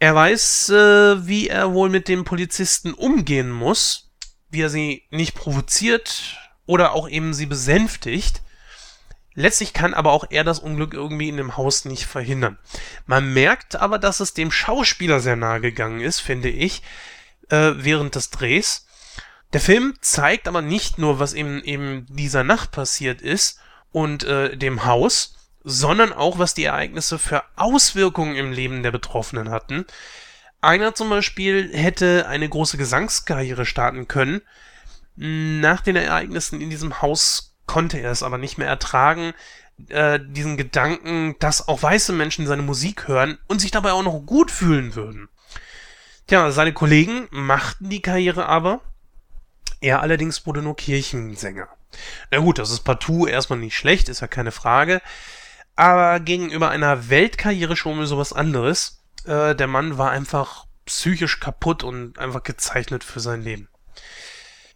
Er 0.00 0.14
weiß, 0.14 0.70
äh, 0.70 1.26
wie 1.26 1.48
er 1.48 1.72
wohl 1.72 1.88
mit 1.88 2.08
den 2.08 2.24
Polizisten 2.24 2.94
umgehen 2.94 3.50
muss, 3.50 4.10
wie 4.50 4.62
er 4.62 4.70
sie 4.70 5.04
nicht 5.10 5.34
provoziert 5.34 6.36
oder 6.66 6.92
auch 6.92 7.08
eben 7.08 7.32
sie 7.32 7.46
besänftigt. 7.46 8.42
Letztlich 9.34 9.72
kann 9.72 9.94
aber 9.94 10.10
auch 10.10 10.24
er 10.30 10.42
das 10.42 10.58
Unglück 10.58 10.94
irgendwie 10.94 11.28
in 11.28 11.36
dem 11.36 11.56
Haus 11.56 11.84
nicht 11.84 12.06
verhindern. 12.06 12.58
Man 13.06 13.32
merkt 13.32 13.76
aber, 13.76 14.00
dass 14.00 14.18
es 14.18 14.34
dem 14.34 14.50
Schauspieler 14.50 15.20
sehr 15.20 15.36
nahe 15.36 15.60
gegangen 15.60 16.00
ist, 16.00 16.18
finde 16.18 16.48
ich, 16.48 16.82
äh, 17.50 17.72
während 17.76 18.16
des 18.16 18.30
Drehs. 18.30 18.87
Der 19.52 19.60
Film 19.60 19.94
zeigt 20.00 20.46
aber 20.46 20.62
nicht 20.62 20.98
nur, 20.98 21.18
was 21.18 21.32
eben, 21.32 21.62
eben 21.64 22.06
dieser 22.08 22.44
Nacht 22.44 22.70
passiert 22.70 23.22
ist 23.22 23.60
und 23.92 24.24
äh, 24.24 24.56
dem 24.56 24.84
Haus, 24.84 25.36
sondern 25.64 26.12
auch, 26.12 26.38
was 26.38 26.54
die 26.54 26.64
Ereignisse 26.64 27.18
für 27.18 27.42
Auswirkungen 27.56 28.36
im 28.36 28.52
Leben 28.52 28.82
der 28.82 28.90
Betroffenen 28.90 29.50
hatten. 29.50 29.86
Einer 30.60 30.94
zum 30.94 31.08
Beispiel 31.08 31.70
hätte 31.72 32.26
eine 32.28 32.48
große 32.48 32.76
Gesangskarriere 32.76 33.64
starten 33.64 34.08
können. 34.08 34.42
Nach 35.16 35.80
den 35.80 35.96
Ereignissen 35.96 36.60
in 36.60 36.70
diesem 36.70 37.00
Haus 37.00 37.56
konnte 37.66 37.98
er 37.98 38.10
es 38.10 38.22
aber 38.22 38.38
nicht 38.38 38.58
mehr 38.58 38.68
ertragen, 38.68 39.34
äh, 39.88 40.18
diesen 40.20 40.56
Gedanken, 40.56 41.36
dass 41.38 41.68
auch 41.68 41.82
weiße 41.82 42.12
Menschen 42.12 42.46
seine 42.46 42.62
Musik 42.62 43.08
hören 43.08 43.38
und 43.46 43.60
sich 43.60 43.70
dabei 43.70 43.92
auch 43.92 44.02
noch 44.02 44.20
gut 44.20 44.50
fühlen 44.50 44.94
würden. 44.94 45.28
Tja, 46.26 46.50
seine 46.50 46.72
Kollegen 46.72 47.28
machten 47.30 47.88
die 47.88 48.02
Karriere 48.02 48.46
aber. 48.46 48.80
Er 49.80 50.02
allerdings 50.02 50.46
wurde 50.46 50.62
nur 50.62 50.76
Kirchensänger. 50.76 51.68
Na 52.30 52.38
gut, 52.38 52.58
das 52.58 52.70
ist 52.70 52.80
partout 52.80 53.26
erstmal 53.26 53.58
nicht 53.58 53.76
schlecht, 53.76 54.08
ist 54.08 54.20
ja 54.20 54.26
keine 54.26 54.52
Frage 54.52 55.00
aber 55.78 56.18
gegenüber 56.18 56.70
einer 56.70 57.08
Weltkarriere 57.08 57.76
schon 57.76 57.96
mal 57.96 58.06
sowas 58.06 58.32
anderes. 58.32 59.00
Äh, 59.24 59.54
der 59.54 59.68
Mann 59.68 59.96
war 59.96 60.10
einfach 60.10 60.66
psychisch 60.86 61.38
kaputt 61.38 61.84
und 61.84 62.18
einfach 62.18 62.42
gezeichnet 62.42 63.04
für 63.04 63.20
sein 63.20 63.42
Leben. 63.42 63.68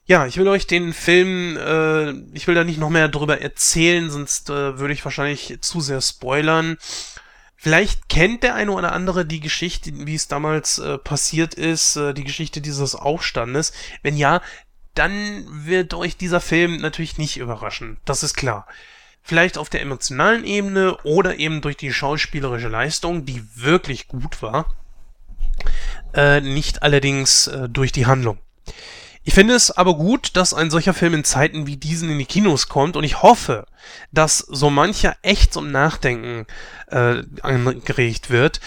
Ja, 0.05 0.27
ich 0.27 0.37
will 0.37 0.47
euch 0.47 0.69
den 0.69 0.93
Film, 0.93 1.57
äh, 1.57 2.13
ich 2.37 2.47
will 2.47 2.55
da 2.55 2.63
nicht 2.63 2.79
noch 2.79 2.89
mehr 2.89 3.09
drüber 3.09 3.41
erzählen, 3.41 4.11
sonst 4.11 4.49
äh, 4.49 4.79
würde 4.79 4.95
ich 4.95 5.05
wahrscheinlich 5.05 5.59
zu 5.61 5.81
sehr 5.81 6.01
spoilern. 6.01 6.77
Vielleicht 7.57 8.09
kennt 8.09 8.45
der 8.45 8.55
eine 8.55 8.71
oder 8.71 8.93
andere 8.93 9.27
die 9.27 9.41
Geschichte, 9.41 9.91
wie 10.07 10.15
es 10.15 10.29
damals 10.29 10.79
äh, 10.79 10.99
passiert 10.99 11.55
ist, 11.55 11.97
äh, 11.97 12.15
die 12.15 12.25
Geschichte 12.25 12.61
dieses 12.61 12.95
Aufstandes. 12.95 13.73
Wenn 14.05 14.17
ja, 14.17 14.41
dann 14.95 15.45
wird 15.67 15.95
euch 15.95 16.17
dieser 16.17 16.41
Film 16.41 16.77
natürlich 16.77 17.19
nicht 17.19 17.39
überraschen. 17.39 17.99
Das 18.05 18.23
ist 18.23 18.35
klar 18.35 18.67
vielleicht 19.23 19.57
auf 19.57 19.71
der 19.71 19.81
emotionalen 19.81 20.45
Ebene 20.45 20.97
oder 21.05 21.39
eben 21.39 21.61
durch 21.61 21.77
die 21.77 21.93
schauspielerische 21.93 22.69
Leistung, 22.69 23.25
die 23.25 23.43
wirklich 23.55 24.09
gut 24.09 24.43
war, 24.43 24.75
äh, 26.15 26.41
nicht 26.41 26.83
allerdings 26.83 27.47
äh, 27.47 27.69
durch 27.69 27.93
die 27.93 28.07
Handlung. 28.07 28.39
Ich 29.25 29.35
finde 29.35 29.55
es 29.55 29.71
aber 29.71 29.95
gut, 29.95 30.37
dass 30.37 30.53
ein 30.53 30.71
solcher 30.71 30.95
Film 30.95 31.15
in 31.15 31.25
Zeiten 31.25 31.69
wie 31.69 31.77
diesen 31.77 32.11
in 32.11 32.19
die 32.19 32.27
Kinos 32.27 32.69
kommt 32.69 32.97
und 32.97 33.05
ich 33.05 33.23
hoffe, 33.23 33.67
dass 34.11 34.39
so 34.39 34.69
mancher 34.69 35.17
echt 35.23 35.53
zum 35.53 35.71
Nachdenken 35.71 36.47
äh, 36.89 37.23
angeregt 37.43 38.31
wird, 38.31 38.61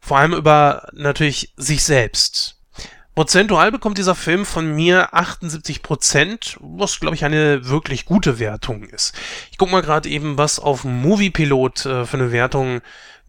vor 0.00 0.16
allem 0.16 0.32
über 0.32 0.88
natürlich 0.94 1.52
sich 1.56 1.84
selbst. 1.84 2.56
Prozentual 3.20 3.70
bekommt 3.70 3.98
dieser 3.98 4.14
Film 4.14 4.46
von 4.46 4.74
mir 4.74 5.12
78% 5.12 6.56
was 6.58 7.00
glaube 7.00 7.14
ich 7.14 7.22
eine 7.22 7.68
wirklich 7.68 8.06
gute 8.06 8.38
Wertung 8.38 8.82
ist. 8.84 9.14
Ich 9.50 9.58
gucke 9.58 9.72
mal 9.72 9.82
gerade 9.82 10.08
eben, 10.08 10.38
was 10.38 10.58
auf 10.58 10.84
Moviepilot 10.84 11.84
äh, 11.84 12.06
für 12.06 12.16
eine 12.16 12.32
Wertung 12.32 12.80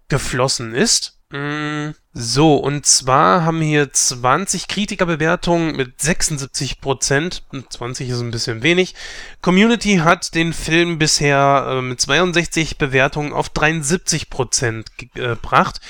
geflossen 0.07 0.73
ist. 0.73 1.19
Mm, 1.31 1.89
so, 2.13 2.55
und 2.55 2.85
zwar 2.85 3.43
haben 3.43 3.59
hier 3.59 3.91
20 3.91 4.69
Kritikerbewertungen 4.69 5.75
mit 5.75 5.99
76% 5.99 7.41
20 7.69 8.09
ist 8.09 8.21
ein 8.21 8.31
bisschen 8.31 8.63
wenig. 8.63 8.95
Community 9.41 9.97
hat 9.97 10.35
den 10.35 10.53
Film 10.53 10.99
bisher 10.99 11.65
äh, 11.67 11.81
mit 11.81 11.99
62 11.99 12.77
Bewertungen 12.77 13.33
auf 13.33 13.49
73% 13.49 14.85
gebracht. 15.15 15.81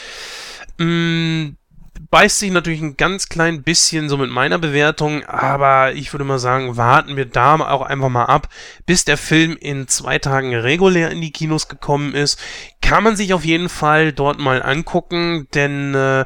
Mm, 0.79 1.49
beißt 2.11 2.39
sich 2.39 2.51
natürlich 2.51 2.81
ein 2.81 2.97
ganz 2.97 3.29
klein 3.29 3.63
bisschen 3.63 4.09
so 4.09 4.17
mit 4.17 4.29
meiner 4.29 4.59
Bewertung, 4.59 5.23
aber 5.25 5.93
ich 5.93 6.13
würde 6.13 6.25
mal 6.25 6.39
sagen, 6.39 6.75
warten 6.75 7.15
wir 7.15 7.25
da 7.25 7.55
auch 7.55 7.81
einfach 7.81 8.09
mal 8.09 8.25
ab, 8.25 8.49
bis 8.85 9.05
der 9.05 9.17
Film 9.17 9.57
in 9.59 9.87
zwei 9.87 10.19
Tagen 10.19 10.53
regulär 10.53 11.09
in 11.09 11.21
die 11.21 11.31
Kinos 11.31 11.69
gekommen 11.69 12.13
ist. 12.13 12.37
Kann 12.81 13.03
man 13.03 13.15
sich 13.15 13.33
auf 13.33 13.45
jeden 13.45 13.69
Fall 13.69 14.11
dort 14.11 14.39
mal 14.39 14.61
angucken, 14.61 15.47
denn 15.53 15.95
äh, 15.95 16.25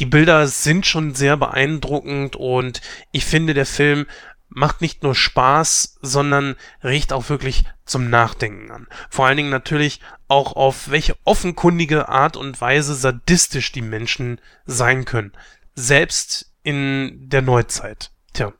die 0.00 0.06
Bilder 0.06 0.48
sind 0.48 0.86
schon 0.86 1.14
sehr 1.14 1.36
beeindruckend 1.36 2.34
und 2.34 2.80
ich 3.12 3.24
finde, 3.24 3.54
der 3.54 3.66
Film 3.66 4.06
macht 4.54 4.80
nicht 4.80 5.02
nur 5.02 5.14
Spaß, 5.14 5.98
sondern 6.02 6.56
riecht 6.82 7.12
auch 7.12 7.28
wirklich 7.28 7.64
zum 7.84 8.10
Nachdenken 8.10 8.70
an. 8.70 8.86
Vor 9.10 9.26
allen 9.26 9.36
Dingen 9.36 9.50
natürlich 9.50 10.00
auch 10.28 10.54
auf 10.54 10.90
welche 10.90 11.16
offenkundige 11.24 12.08
Art 12.08 12.36
und 12.36 12.60
Weise 12.60 12.94
sadistisch 12.94 13.72
die 13.72 13.82
Menschen 13.82 14.40
sein 14.66 15.04
können. 15.04 15.32
Selbst 15.74 16.52
in 16.62 17.28
der 17.28 17.42
Neuzeit. 17.42 18.10
Tja. 18.32 18.52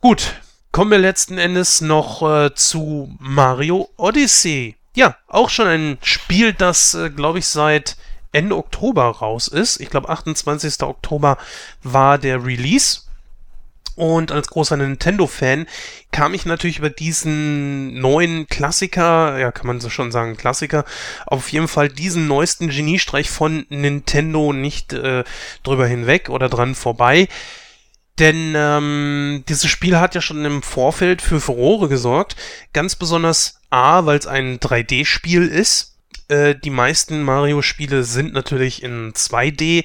Gut, 0.00 0.34
kommen 0.72 0.90
wir 0.90 0.98
letzten 0.98 1.38
Endes 1.38 1.80
noch 1.80 2.22
äh, 2.22 2.54
zu 2.54 3.14
Mario 3.18 3.90
Odyssey. 3.96 4.76
Ja, 4.94 5.16
auch 5.26 5.50
schon 5.50 5.66
ein 5.66 5.98
Spiel, 6.02 6.52
das, 6.52 6.94
äh, 6.94 7.10
glaube 7.10 7.40
ich, 7.40 7.46
seit 7.46 7.96
Ende 8.32 8.56
Oktober 8.56 9.04
raus 9.04 9.48
ist. 9.48 9.80
Ich 9.80 9.90
glaube, 9.90 10.08
28. 10.08 10.82
Oktober 10.82 11.38
war 11.82 12.18
der 12.18 12.44
Release. 12.44 13.00
Und 13.98 14.30
als 14.30 14.46
großer 14.46 14.76
Nintendo-Fan 14.76 15.66
kam 16.12 16.32
ich 16.32 16.46
natürlich 16.46 16.78
über 16.78 16.88
diesen 16.88 18.00
neuen 18.00 18.46
Klassiker, 18.46 19.36
ja, 19.40 19.50
kann 19.50 19.66
man 19.66 19.80
so 19.80 19.90
schon 19.90 20.12
sagen, 20.12 20.36
Klassiker, 20.36 20.84
auf 21.26 21.48
jeden 21.48 21.66
Fall 21.66 21.88
diesen 21.88 22.28
neuesten 22.28 22.68
Geniestreich 22.68 23.28
von 23.28 23.66
Nintendo 23.70 24.52
nicht 24.52 24.92
äh, 24.92 25.24
drüber 25.64 25.88
hinweg 25.88 26.28
oder 26.28 26.48
dran 26.48 26.76
vorbei. 26.76 27.26
Denn 28.20 28.52
ähm, 28.56 29.42
dieses 29.48 29.68
Spiel 29.68 29.98
hat 29.98 30.14
ja 30.14 30.20
schon 30.20 30.44
im 30.44 30.62
Vorfeld 30.62 31.20
für 31.20 31.40
Furore 31.40 31.88
gesorgt. 31.88 32.36
Ganz 32.72 32.94
besonders 32.94 33.58
A, 33.70 34.06
weil 34.06 34.20
es 34.20 34.28
ein 34.28 34.60
3D-Spiel 34.60 35.48
ist. 35.48 35.96
Äh, 36.28 36.54
die 36.54 36.70
meisten 36.70 37.24
Mario-Spiele 37.24 38.04
sind 38.04 38.32
natürlich 38.32 38.84
in 38.84 39.12
2D. 39.12 39.84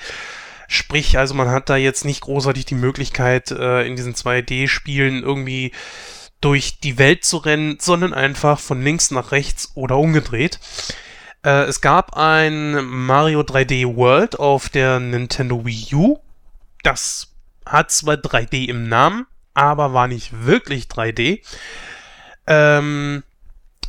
Sprich, 0.73 1.19
also 1.19 1.35
man 1.35 1.51
hat 1.51 1.69
da 1.69 1.75
jetzt 1.75 2.03
nicht 2.03 2.21
großartig 2.21 2.65
die 2.65 2.73
Möglichkeit, 2.73 3.51
äh, 3.51 3.85
in 3.85 3.95
diesen 3.95 4.15
2D-Spielen 4.15 5.21
irgendwie 5.21 5.71
durch 6.41 6.79
die 6.79 6.97
Welt 6.97 7.23
zu 7.23 7.37
rennen, 7.37 7.77
sondern 7.79 8.11
einfach 8.13 8.59
von 8.59 8.81
links 8.81 9.11
nach 9.11 9.31
rechts 9.31 9.71
oder 9.75 9.97
umgedreht. 9.97 10.59
Äh, 11.45 11.65
es 11.65 11.79
gab 11.81 12.17
ein 12.17 12.83
Mario 12.85 13.41
3D 13.41 13.95
World 13.95 14.39
auf 14.39 14.69
der 14.69 14.99
Nintendo 14.99 15.63
Wii 15.63 15.93
U. 15.93 16.17
Das 16.81 17.35
hat 17.67 17.91
zwar 17.91 18.15
3D 18.15 18.67
im 18.67 18.89
Namen, 18.89 19.27
aber 19.53 19.93
war 19.93 20.07
nicht 20.07 20.45
wirklich 20.45 20.85
3D. 20.85 21.41
Ähm, 22.47 23.21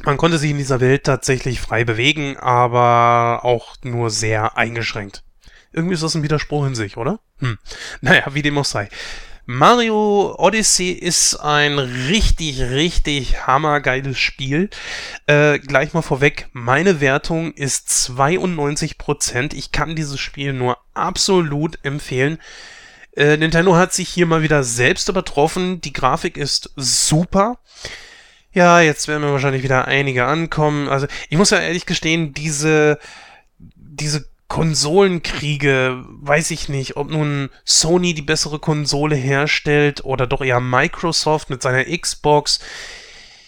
man 0.04 0.16
konnte 0.18 0.36
sich 0.36 0.50
in 0.50 0.58
dieser 0.58 0.80
Welt 0.80 1.04
tatsächlich 1.04 1.62
frei 1.62 1.84
bewegen, 1.84 2.36
aber 2.36 3.40
auch 3.42 3.76
nur 3.82 4.10
sehr 4.10 4.58
eingeschränkt. 4.58 5.24
Irgendwie 5.74 5.94
ist 5.94 6.02
das 6.02 6.14
ein 6.14 6.22
Widerspruch 6.22 6.66
in 6.66 6.74
sich, 6.74 6.96
oder? 6.96 7.18
Hm. 7.40 7.58
Naja, 8.00 8.24
wie 8.32 8.42
dem 8.42 8.56
auch 8.56 8.64
sei. 8.64 8.88
Mario 9.46 10.34
Odyssey 10.38 10.90
ist 10.92 11.36
ein 11.36 11.78
richtig, 11.78 12.62
richtig 12.62 13.46
hammergeiles 13.46 14.18
Spiel. 14.18 14.70
Äh, 15.26 15.58
gleich 15.58 15.92
mal 15.92 16.00
vorweg, 16.00 16.48
meine 16.52 17.00
Wertung 17.02 17.52
ist 17.52 17.88
92%. 17.88 19.52
Ich 19.54 19.70
kann 19.70 19.96
dieses 19.96 20.18
Spiel 20.18 20.54
nur 20.54 20.78
absolut 20.94 21.78
empfehlen. 21.82 22.38
Äh, 23.16 23.36
Nintendo 23.36 23.76
hat 23.76 23.92
sich 23.92 24.08
hier 24.08 24.24
mal 24.24 24.42
wieder 24.42 24.64
selbst 24.64 25.10
übertroffen. 25.10 25.80
Die 25.82 25.92
Grafik 25.92 26.38
ist 26.38 26.70
super. 26.76 27.58
Ja, 28.52 28.80
jetzt 28.80 29.08
werden 29.08 29.22
mir 29.22 29.32
wahrscheinlich 29.32 29.62
wieder 29.62 29.86
einige 29.86 30.24
ankommen. 30.24 30.88
Also, 30.88 31.06
ich 31.28 31.36
muss 31.36 31.50
ja 31.50 31.58
ehrlich 31.58 31.84
gestehen, 31.84 32.32
diese, 32.32 32.98
diese 33.58 34.26
Konsolenkriege, 34.48 36.04
weiß 36.06 36.50
ich 36.50 36.68
nicht, 36.68 36.96
ob 36.96 37.10
nun 37.10 37.50
Sony 37.64 38.14
die 38.14 38.22
bessere 38.22 38.58
Konsole 38.58 39.16
herstellt 39.16 40.04
oder 40.04 40.26
doch 40.26 40.42
eher 40.42 40.60
Microsoft 40.60 41.50
mit 41.50 41.62
seiner 41.62 41.84
Xbox. 41.84 42.60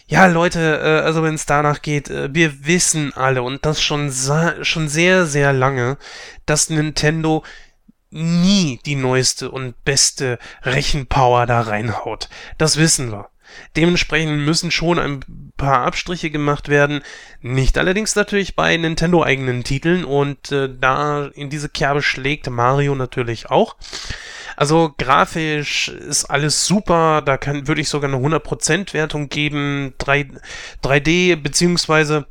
Ja, 0.09 0.26
Leute, 0.26 0.80
äh, 0.82 1.04
also 1.04 1.22
wenn 1.22 1.35
es 1.35 1.46
danach 1.46 1.82
geht, 1.82 2.09
äh, 2.09 2.32
wir 2.32 2.66
wissen 2.66 3.12
alle 3.14 3.42
und 3.42 3.66
das 3.66 3.82
schon, 3.82 4.12
schon 4.62 4.88
sehr, 4.88 5.26
sehr 5.26 5.52
lange, 5.52 5.98
dass 6.46 6.70
Nintendo 6.70 7.42
nie 8.11 8.80
die 8.87 8.94
neueste 8.94 9.50
und 9.50 9.85
beste 9.85 10.38
Rechenpower 10.62 11.46
da 11.46 11.61
reinhaut. 11.61 12.28
Das 12.56 12.76
wissen 12.76 13.11
wir. 13.11 13.28
Dementsprechend 13.76 14.40
müssen 14.40 14.70
schon 14.70 14.98
ein 14.98 15.20
paar 15.56 15.87
Abstriche 15.87 16.30
gemacht 16.30 16.68
werden. 16.68 17.02
Nicht 17.40 17.78
allerdings 17.78 18.14
natürlich 18.14 18.56
bei 18.56 18.76
Nintendo-eigenen 18.76 19.64
Titeln 19.64 20.04
und 20.04 20.52
äh, 20.52 20.68
da 20.80 21.26
in 21.26 21.50
diese 21.50 21.68
Kerbe 21.68 22.02
schlägt 22.02 22.48
Mario 22.50 22.94
natürlich 22.94 23.50
auch. 23.50 23.76
Also 24.56 24.94
grafisch 24.96 25.88
ist 25.88 26.24
alles 26.24 26.66
super, 26.66 27.20
da 27.20 27.37
kann, 27.37 27.68
würde 27.68 27.82
ich 27.82 27.90
sogar 27.90 28.12
eine 28.12 28.24
100% 28.24 28.94
Wertung 28.94 29.28
geben. 29.28 29.94
3, 29.98 30.28
3D 30.82 31.37
beziehungsweise 31.37 32.26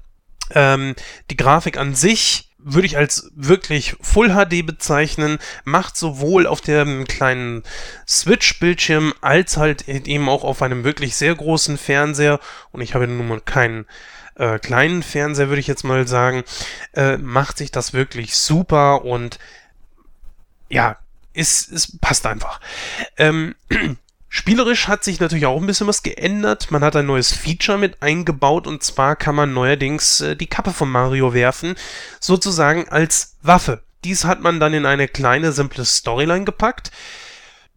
ähm, 0.51 0.95
die 1.29 1.37
Grafik 1.37 1.77
an 1.77 1.93
sich 1.93 2.49
würde 2.67 2.87
ich 2.87 2.97
als 2.97 3.31
wirklich 3.35 3.95
Full 4.01 4.29
HD 4.29 4.65
bezeichnen, 4.65 5.37
macht 5.63 5.95
sowohl 5.95 6.47
auf 6.47 6.61
dem 6.61 7.05
kleinen 7.05 7.61
Switch-Bildschirm 8.07 9.13
als 9.21 9.57
halt 9.57 9.87
eben 9.87 10.27
auch 10.27 10.43
auf 10.43 10.63
einem 10.63 10.83
wirklich 10.83 11.15
sehr 11.15 11.35
großen 11.35 11.77
Fernseher, 11.77 12.39
und 12.71 12.81
ich 12.81 12.95
habe 12.95 13.07
nun 13.07 13.27
mal 13.27 13.39
keinen 13.39 13.85
äh, 14.35 14.57
kleinen 14.57 15.03
Fernseher, 15.03 15.49
würde 15.49 15.59
ich 15.59 15.67
jetzt 15.67 15.83
mal 15.83 16.07
sagen, 16.07 16.43
äh, 16.93 17.17
macht 17.17 17.59
sich 17.59 17.69
das 17.69 17.93
wirklich 17.93 18.35
super 18.35 19.05
und 19.05 19.37
ja, 20.67 20.97
es, 21.35 21.69
es 21.71 21.97
passt 21.99 22.25
einfach. 22.25 22.59
Ähm, 23.17 23.53
Spielerisch 24.37 24.89
hat 24.89 25.05
sich 25.05 25.21
natürlich 25.21 25.45
auch 25.45 25.61
ein 25.61 25.65
bisschen 25.65 25.87
was 25.87 26.03
geändert. 26.03 26.69
Man 26.69 26.83
hat 26.83 26.97
ein 26.97 27.05
neues 27.05 27.31
Feature 27.31 27.77
mit 27.77 28.01
eingebaut 28.01 28.67
und 28.67 28.83
zwar 28.83 29.15
kann 29.15 29.33
man 29.33 29.53
neuerdings 29.53 30.19
äh, 30.19 30.35
die 30.35 30.47
Kappe 30.47 30.73
von 30.73 30.91
Mario 30.91 31.33
werfen, 31.33 31.75
sozusagen 32.19 32.89
als 32.89 33.37
Waffe. 33.43 33.83
Dies 34.03 34.25
hat 34.25 34.41
man 34.41 34.59
dann 34.59 34.73
in 34.73 34.85
eine 34.85 35.07
kleine, 35.07 35.53
simple 35.53 35.85
Storyline 35.85 36.43
gepackt. 36.43 36.91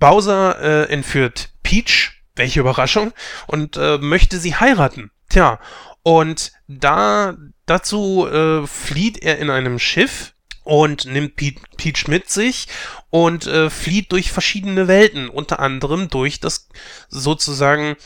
Bowser 0.01 0.59
äh, 0.61 0.93
entführt 0.93 1.51
Peach, 1.63 2.25
welche 2.35 2.59
Überraschung, 2.59 3.13
und 3.47 3.77
äh, 3.77 3.99
möchte 3.99 4.41
sie 4.41 4.57
heiraten. 4.57 5.13
Tja, 5.29 5.61
und 6.03 6.51
da 6.67 7.37
dazu 7.67 8.27
äh, 8.27 8.67
flieht 8.67 9.23
er 9.23 9.39
in 9.39 9.51
einem 9.51 9.79
Schiff 9.79 10.35
und 10.69 11.07
nimmt 11.07 11.35
Peach 11.37 12.09
mit 12.09 12.29
sich 12.29 12.69
und 13.09 13.47
äh, 13.47 13.71
flieht 13.71 14.13
durch 14.13 14.31
verschiedene 14.31 14.87
Welten, 14.87 15.31
unter 15.31 15.61
anderem 15.61 16.11
durch 16.11 16.41
das 16.41 16.69
sozusagen 17.09 17.97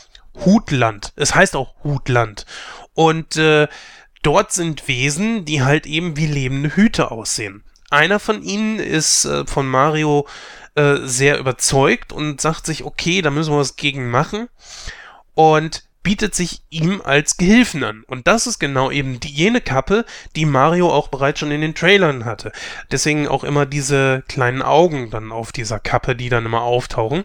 Hutland. 0.45 1.11
Es 1.17 1.35
heißt 1.35 1.57
auch 1.57 1.75
Hutland. 1.83 2.45
Und 2.93 3.35
äh, 3.35 3.67
dort 4.21 4.53
sind 4.53 4.87
Wesen, 4.87 5.43
die 5.43 5.61
halt 5.61 5.85
eben 5.85 6.15
wie 6.15 6.25
lebende 6.25 6.73
Hüte 6.73 7.11
aussehen. 7.11 7.65
Einer 7.89 8.21
von 8.21 8.41
ihnen 8.41 8.79
ist 8.79 9.25
äh, 9.25 9.45
von 9.45 9.67
Mario 9.67 10.25
äh, 10.75 10.99
sehr 11.03 11.39
überzeugt 11.39 12.13
und 12.13 12.39
sagt 12.39 12.65
sich, 12.65 12.85
okay, 12.85 13.21
da 13.21 13.29
müssen 13.29 13.51
wir 13.51 13.59
was 13.59 13.75
gegen 13.75 14.09
machen. 14.09 14.47
Und 15.35 15.83
bietet 16.03 16.35
sich 16.35 16.61
ihm 16.69 17.01
als 17.03 17.37
Gehilfen 17.37 17.83
an. 17.83 18.03
Und 18.05 18.27
das 18.27 18.45
ist 18.45 18.59
genau 18.59 18.91
eben 18.91 19.19
die, 19.19 19.31
jene 19.31 19.61
Kappe, 19.61 20.05
die 20.35 20.45
Mario 20.45 20.91
auch 20.91 21.07
bereits 21.07 21.39
schon 21.39 21.51
in 21.51 21.61
den 21.61 21.75
Trailern 21.75 22.25
hatte. 22.25 22.51
Deswegen 22.91 23.27
auch 23.27 23.43
immer 23.43 23.65
diese 23.65 24.23
kleinen 24.27 24.61
Augen 24.61 25.09
dann 25.09 25.31
auf 25.31 25.51
dieser 25.51 25.79
Kappe, 25.79 26.15
die 26.15 26.29
dann 26.29 26.45
immer 26.45 26.61
auftauchen. 26.61 27.23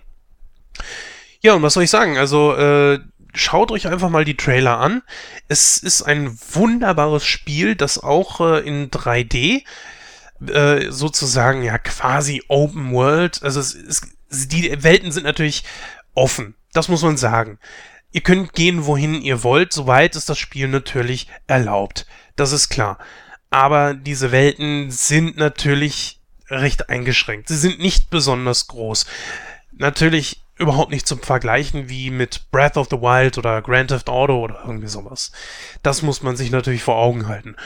Ja, 1.41 1.55
und 1.55 1.63
was 1.63 1.75
soll 1.75 1.85
ich 1.85 1.91
sagen? 1.91 2.17
Also, 2.17 2.55
äh, 2.55 3.01
schaut 3.35 3.71
euch 3.71 3.87
einfach 3.89 4.11
mal 4.11 4.25
die 4.25 4.37
Trailer 4.37 4.79
an. 4.79 5.03
Es 5.49 5.79
ist 5.79 6.03
ein 6.03 6.39
wunderbares 6.53 7.25
Spiel, 7.25 7.75
das 7.75 7.99
auch 7.99 8.41
äh, 8.41 8.61
in 8.61 8.91
3D 8.91 9.65
äh, 10.47 10.91
sozusagen 10.91 11.63
ja 11.63 11.79
quasi 11.79 12.43
Open 12.49 12.93
World, 12.93 13.43
also 13.43 13.61
es 13.61 13.75
ist, 13.75 14.07
die 14.31 14.83
Welten 14.83 15.11
sind 15.11 15.25
natürlich 15.25 15.65
offen, 16.15 16.55
das 16.73 16.89
muss 16.89 17.03
man 17.03 17.17
sagen. 17.17 17.59
Ihr 18.11 18.23
könnt 18.23 18.55
gehen, 18.55 18.87
wohin 18.87 19.21
ihr 19.21 19.43
wollt, 19.43 19.73
soweit 19.73 20.17
ist 20.17 20.29
das 20.29 20.39
Spiel 20.39 20.69
natürlich 20.69 21.29
erlaubt. 21.47 22.07
Das 22.37 22.53
ist 22.53 22.69
klar. 22.69 22.99
Aber 23.51 23.95
diese 23.95 24.33
Welten 24.33 24.91
sind 24.91 25.37
natürlich 25.37 26.21
recht 26.49 26.89
eingeschränkt. 26.89 27.49
Sie 27.49 27.57
sind 27.57 27.79
nicht 27.81 28.11
besonders 28.11 28.67
groß. 28.69 29.07
Natürlich 29.73 30.43
überhaupt 30.57 30.91
nicht 30.91 31.07
zum 31.07 31.21
Vergleichen 31.21 31.89
wie 31.89 32.11
mit 32.11 32.51
Breath 32.51 32.77
of 32.77 32.89
the 32.91 32.97
Wild 32.97 33.39
oder 33.39 33.63
Grand 33.63 33.91
Theft 33.91 34.09
Auto 34.09 34.43
oder 34.43 34.61
irgendwie 34.67 34.89
sowas. 34.89 35.31
Das 35.83 36.03
muss 36.03 36.23
man 36.23 36.37
sich 36.37 36.51
natürlich 36.51 36.83
vor 36.83 36.97
Augen 36.97 37.29
halten. 37.29 37.57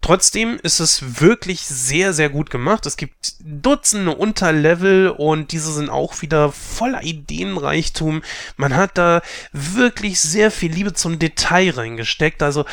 Trotzdem 0.00 0.58
ist 0.62 0.78
es 0.78 1.20
wirklich 1.20 1.60
sehr, 1.62 2.12
sehr 2.12 2.28
gut 2.30 2.50
gemacht. 2.50 2.86
Es 2.86 2.96
gibt 2.96 3.34
Dutzende 3.40 4.14
Unterlevel 4.14 5.10
und 5.10 5.52
diese 5.52 5.72
sind 5.72 5.90
auch 5.90 6.22
wieder 6.22 6.52
voller 6.52 7.02
Ideenreichtum. 7.02 8.22
Man 8.56 8.76
hat 8.76 8.96
da 8.96 9.22
wirklich 9.52 10.20
sehr 10.20 10.50
viel 10.50 10.72
Liebe 10.72 10.92
zum 10.92 11.18
Detail 11.18 11.70
reingesteckt. 11.70 12.42
Also, 12.42 12.64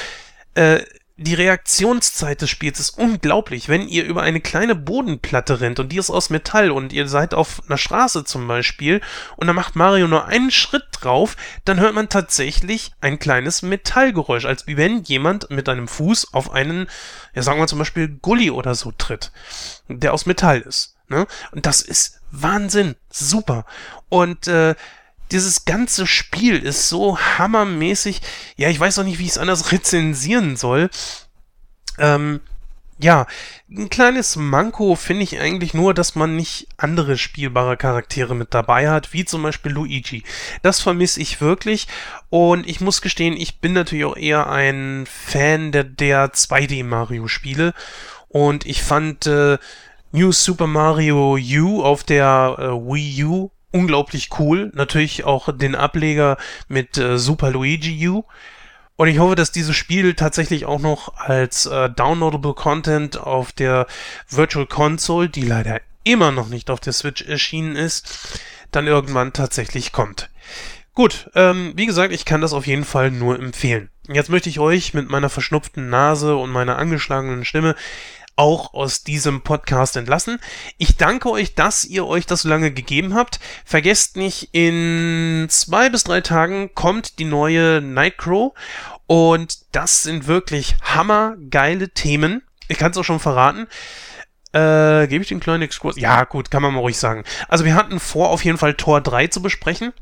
äh, 0.53 0.81
die 1.17 1.33
Reaktionszeit 1.33 2.41
des 2.41 2.49
Spiels 2.49 2.79
ist 2.79 2.97
unglaublich. 2.97 3.69
Wenn 3.69 3.87
ihr 3.87 4.03
über 4.03 4.21
eine 4.21 4.41
kleine 4.41 4.75
Bodenplatte 4.75 5.61
rennt 5.61 5.79
und 5.79 5.89
die 5.89 5.97
ist 5.97 6.09
aus 6.09 6.29
Metall 6.29 6.71
und 6.71 6.91
ihr 6.91 7.07
seid 7.07 7.33
auf 7.33 7.61
einer 7.67 7.77
Straße 7.77 8.25
zum 8.25 8.47
Beispiel 8.47 8.99
und 9.37 9.47
dann 9.47 9.55
macht 9.55 9.77
Mario 9.77 10.07
nur 10.07 10.25
einen 10.25 10.51
Schritt 10.51 10.83
drauf, 10.91 11.37
dann 11.63 11.79
hört 11.79 11.95
man 11.95 12.09
tatsächlich 12.09 12.91
ein 12.99 13.17
kleines 13.17 13.61
Metallgeräusch, 13.61 14.43
als 14.43 14.67
wenn 14.67 15.03
jemand 15.03 15.49
mit 15.49 15.69
einem 15.69 15.87
Fuß 15.87 16.33
auf 16.33 16.51
einen, 16.51 16.87
ja 17.33 17.41
sagen 17.41 17.59
wir 17.59 17.67
zum 17.67 17.79
Beispiel 17.79 18.09
Gully 18.21 18.51
oder 18.51 18.75
so 18.75 18.91
tritt, 18.91 19.31
der 19.87 20.13
aus 20.13 20.25
Metall 20.25 20.59
ist. 20.59 20.97
Ne? 21.07 21.27
Und 21.51 21.65
das 21.65 21.81
ist 21.81 22.19
Wahnsinn, 22.31 22.95
super. 23.09 23.65
Und 24.09 24.47
äh, 24.47 24.75
dieses 25.31 25.65
ganze 25.65 26.07
Spiel 26.07 26.57
ist 26.57 26.89
so 26.89 27.17
hammermäßig. 27.17 28.21
Ja, 28.57 28.69
ich 28.69 28.79
weiß 28.79 28.99
auch 28.99 29.03
nicht, 29.03 29.19
wie 29.19 29.25
ich 29.25 29.31
es 29.31 29.37
anders 29.37 29.71
rezensieren 29.71 30.55
soll. 30.55 30.89
Ähm, 31.97 32.41
ja, 32.97 33.27
ein 33.69 33.89
kleines 33.89 34.37
Manko 34.37 34.95
finde 34.95 35.23
ich 35.23 35.39
eigentlich 35.39 35.73
nur, 35.73 35.93
dass 35.93 36.15
man 36.15 36.37
nicht 36.37 36.67
andere 36.77 37.17
spielbare 37.17 37.75
Charaktere 37.75 38.35
mit 38.35 38.53
dabei 38.53 38.89
hat, 38.89 39.11
wie 39.11 39.25
zum 39.25 39.43
Beispiel 39.43 39.73
Luigi. 39.73 40.23
Das 40.61 40.79
vermisse 40.79 41.19
ich 41.19 41.41
wirklich 41.41 41.87
und 42.29 42.67
ich 42.67 42.79
muss 42.79 43.01
gestehen, 43.01 43.35
ich 43.35 43.59
bin 43.59 43.73
natürlich 43.73 44.05
auch 44.05 44.15
eher 44.15 44.49
ein 44.49 45.05
Fan 45.07 45.73
der, 45.73 45.83
der 45.83 46.31
2D-Mario-Spiele 46.31 47.73
und 48.29 48.65
ich 48.65 48.81
fand 48.81 49.27
äh, 49.27 49.57
New 50.13 50.31
Super 50.31 50.67
Mario 50.67 51.37
U 51.37 51.83
auf 51.83 52.05
der 52.05 52.55
äh, 52.57 52.63
Wii 52.63 53.25
U 53.25 53.51
unglaublich 53.75 54.29
cool. 54.39 54.71
Natürlich 54.73 55.25
auch 55.25 55.49
den 55.55 55.75
Ableger 55.75 56.37
mit 56.69 56.97
äh, 56.97 57.17
Super 57.17 57.51
Luigi 57.51 58.07
U. 58.07 58.23
Und 58.95 59.09
ich 59.09 59.19
hoffe, 59.19 59.35
dass 59.35 59.51
dieses 59.51 59.75
Spiel 59.75 60.13
tatsächlich 60.13 60.65
auch 60.65 60.79
noch 60.79 61.17
als 61.17 61.65
äh, 61.65 61.89
downloadable 61.89 62.53
Content 62.53 63.17
auf 63.17 63.51
der 63.51 63.85
Virtual 64.29 64.65
Console, 64.65 65.27
die 65.27 65.41
leider 65.41 65.81
immer 66.05 66.31
noch 66.31 66.47
nicht 66.47 66.69
auf 66.69 66.79
der 66.79 66.93
Switch 66.93 67.21
erschienen 67.23 67.75
ist, 67.75 68.39
dann 68.71 68.87
irgendwann 68.87 69.33
tatsächlich 69.33 69.91
kommt. 69.91 70.29
Gut, 70.93 71.29
ähm, 71.35 71.73
wie 71.75 71.85
gesagt, 71.85 72.13
ich 72.13 72.23
kann 72.23 72.39
das 72.39 72.53
auf 72.53 72.65
jeden 72.65 72.85
Fall 72.85 73.11
nur 73.11 73.37
empfehlen. 73.37 73.89
Jetzt 74.07 74.29
möchte 74.29 74.47
ich 74.49 74.59
euch 74.59 74.93
mit 74.93 75.09
meiner 75.09 75.29
verschnupften 75.29 75.89
Nase 75.89 76.37
und 76.37 76.51
meiner 76.51 76.77
angeschlagenen 76.77 77.43
Stimme 77.43 77.75
auch 78.35 78.73
aus 78.73 79.03
diesem 79.03 79.41
Podcast 79.41 79.95
entlassen. 79.95 80.39
Ich 80.77 80.97
danke 80.97 81.29
euch, 81.29 81.55
dass 81.55 81.85
ihr 81.85 82.05
euch 82.05 82.25
das 82.25 82.41
so 82.41 82.49
lange 82.49 82.71
gegeben 82.71 83.15
habt. 83.15 83.39
Vergesst 83.63 84.17
nicht, 84.17 84.49
in 84.51 85.47
zwei 85.49 85.89
bis 85.89 86.03
drei 86.03 86.21
Tagen 86.21 86.73
kommt 86.75 87.19
die 87.19 87.25
neue 87.25 87.81
Nightcrow 87.81 88.53
und 89.07 89.59
das 89.71 90.03
sind 90.03 90.27
wirklich 90.27 90.75
hammergeile 90.81 91.89
Themen. 91.89 92.41
Ich 92.67 92.77
kann 92.77 92.91
es 92.91 92.97
auch 92.97 93.03
schon 93.03 93.19
verraten. 93.19 93.67
Äh, 94.51 95.07
gebe 95.07 95.21
ich 95.21 95.27
den 95.27 95.39
kleinen 95.39 95.63
Exkurs? 95.63 95.97
Ja, 95.97 96.23
gut, 96.23 96.49
kann 96.49 96.61
man 96.61 96.73
mal 96.73 96.79
ruhig 96.79 96.97
sagen. 96.97 97.23
Also 97.47 97.65
wir 97.65 97.75
hatten 97.75 97.99
vor, 97.99 98.29
auf 98.29 98.43
jeden 98.45 98.57
Fall 98.57 98.73
Tor 98.75 99.01
3 99.01 99.27
zu 99.27 99.41
besprechen. 99.41 99.93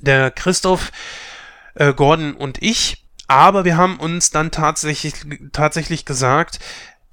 Der 0.00 0.30
Christoph, 0.30 0.92
äh, 1.74 1.92
Gordon 1.94 2.34
und 2.34 2.62
ich. 2.62 3.04
Aber 3.26 3.64
wir 3.64 3.78
haben 3.78 3.98
uns 3.98 4.30
dann 4.30 4.50
tatsächlich, 4.50 5.14
tatsächlich 5.52 6.04
gesagt, 6.04 6.58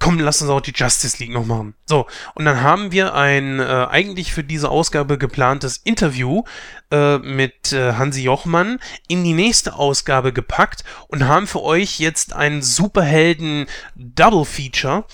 komm, 0.02 0.20
lass 0.20 0.42
uns 0.42 0.52
auch 0.52 0.62
die 0.62 0.74
Justice 0.76 1.18
League 1.20 1.32
noch 1.32 1.46
machen. 1.46 1.76
So, 1.86 2.08
und 2.34 2.46
dann 2.46 2.62
haben 2.62 2.92
wir 2.92 3.14
ein 3.14 3.60
äh, 3.60 3.64
eigentlich 3.90 4.34
für 4.34 4.44
diese 4.44 4.70
Ausgabe 4.70 5.18
geplantes 5.18 5.78
Interview 5.78 6.44
äh, 6.92 7.20
mit 7.20 7.72
äh, 7.72 7.94
Hansi 7.94 8.24
Jochmann 8.24 8.80
in 9.08 9.24
die 9.24 9.34
nächste 9.34 9.76
Ausgabe 9.76 10.34
gepackt 10.34 10.84
und 11.08 11.28
haben 11.28 11.46
für 11.46 11.62
euch 11.62 12.00
jetzt 12.00 12.34
einen 12.34 12.64
Superhelden 12.64 13.68
Double 13.96 14.44
Feature 14.44 15.06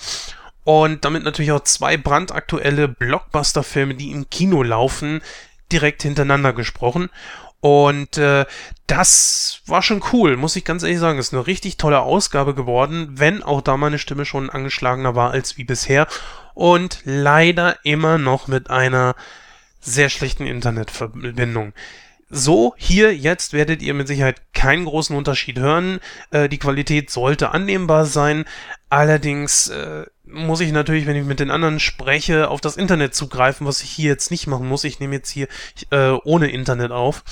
und 0.63 1.03
damit 1.03 1.23
natürlich 1.23 1.51
auch 1.51 1.63
zwei 1.63 1.97
brandaktuelle 1.97 2.87
Blockbuster-Filme, 2.87 3.95
die 3.95 4.11
im 4.11 4.29
Kino 4.29 4.63
laufen, 4.63 5.21
direkt 5.71 6.03
hintereinander 6.03 6.53
gesprochen. 6.53 7.09
Und 7.59 8.17
äh, 8.17 8.45
das 8.85 9.61
war 9.65 9.81
schon 9.81 10.03
cool, 10.13 10.37
muss 10.37 10.55
ich 10.55 10.63
ganz 10.63 10.83
ehrlich 10.83 10.99
sagen. 10.99 11.19
Ist 11.19 11.33
eine 11.33 11.47
richtig 11.47 11.77
tolle 11.77 12.01
Ausgabe 12.01 12.53
geworden, 12.53 13.09
wenn 13.15 13.43
auch 13.43 13.61
da 13.61 13.77
meine 13.77 13.99
Stimme 13.99 14.25
schon 14.25 14.49
angeschlagener 14.49 15.15
war 15.15 15.31
als 15.31 15.57
wie 15.57 15.63
bisher. 15.63 16.07
und 16.53 17.01
leider 17.03 17.77
immer 17.83 18.17
noch 18.17 18.47
mit 18.47 18.71
einer 18.71 19.15
sehr 19.79 20.09
schlechten 20.09 20.45
Internetverbindung. 20.45 21.73
So, 22.29 22.73
hier, 22.77 23.15
jetzt 23.15 23.53
werdet 23.53 23.81
ihr 23.81 23.93
mit 23.93 24.07
Sicherheit 24.07 24.41
keinen 24.53 24.83
großen 24.83 25.15
Unterschied 25.15 25.59
hören. 25.59 25.99
Äh, 26.31 26.49
die 26.49 26.57
Qualität 26.57 27.09
sollte 27.09 27.51
annehmbar 27.51 28.05
sein. 28.05 28.43
Allerdings 28.89 29.69
äh, 29.69 30.05
muss 30.25 30.59
ich 30.59 30.73
natürlich, 30.73 31.05
wenn 31.05 31.15
ich 31.15 31.23
mit 31.23 31.39
den 31.39 31.51
anderen 31.51 31.79
spreche, 31.79 32.49
auf 32.49 32.59
das 32.59 32.75
Internet 32.75 33.15
zugreifen, 33.15 33.65
was 33.65 33.81
ich 33.81 33.91
hier 33.91 34.09
jetzt 34.09 34.29
nicht 34.29 34.45
machen 34.45 34.67
muss. 34.67 34.83
Ich 34.83 34.99
nehme 34.99 35.15
jetzt 35.15 35.29
hier 35.29 35.47
äh, 35.89 36.09
ohne 36.25 36.51
Internet 36.51 36.91
auf. 36.91 37.23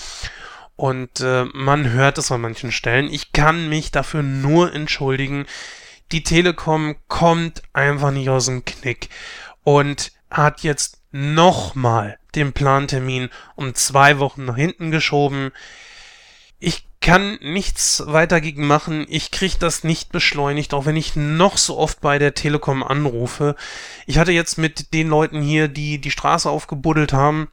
Und 0.77 1.19
äh, 1.19 1.45
man 1.53 1.89
hört 1.89 2.17
es 2.17 2.31
an 2.31 2.41
manchen 2.41 2.71
Stellen. 2.71 3.11
Ich 3.11 3.33
kann 3.33 3.67
mich 3.67 3.91
dafür 3.91 4.23
nur 4.23 4.73
entschuldigen. 4.73 5.45
Die 6.13 6.23
Telekom 6.23 6.95
kommt 7.09 7.63
einfach 7.73 8.11
nicht 8.11 8.29
aus 8.29 8.45
dem 8.45 8.63
Knick 8.63 9.09
und 9.63 10.13
hat 10.29 10.61
jetzt 10.61 11.01
nochmal 11.11 12.17
den 12.35 12.53
Plantermin 12.53 13.29
um 13.55 13.75
zwei 13.75 14.19
Wochen 14.19 14.45
nach 14.45 14.55
hinten 14.55 14.91
geschoben. 14.91 15.51
Ich 16.59 16.87
kann 17.01 17.37
nichts 17.41 18.03
weiter 18.07 18.41
gegen 18.41 18.65
machen. 18.65 19.05
Ich 19.09 19.29
kriege 19.29 19.57
das 19.59 19.83
nicht 19.83 20.11
beschleunigt, 20.11 20.73
auch 20.73 20.85
wenn 20.85 20.95
ich 20.95 21.15
noch 21.15 21.57
so 21.57 21.77
oft 21.77 22.01
bei 22.01 22.17
der 22.17 22.33
Telekom 22.33 22.81
anrufe. 22.81 23.55
Ich 24.07 24.17
hatte 24.17 24.31
jetzt 24.31 24.57
mit 24.57 24.93
den 24.93 25.07
Leuten 25.07 25.41
hier, 25.41 25.67
die 25.67 25.99
die 25.99 26.11
Straße 26.11 26.49
aufgebuddelt 26.49 27.13
haben, 27.13 27.47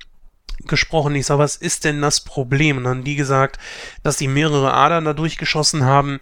gesprochen. 0.67 1.15
Ich 1.17 1.27
sage, 1.27 1.41
was 1.41 1.57
ist 1.57 1.85
denn 1.85 2.01
das 2.01 2.21
Problem? 2.21 2.79
Und 2.79 2.85
dann 2.85 2.99
haben 2.99 3.05
die 3.05 3.17
gesagt, 3.17 3.59
dass 4.03 4.19
sie 4.19 4.29
mehrere 4.29 4.73
Adern 4.73 5.05
da 5.05 5.13
durchgeschossen 5.13 5.85
haben 5.85 6.19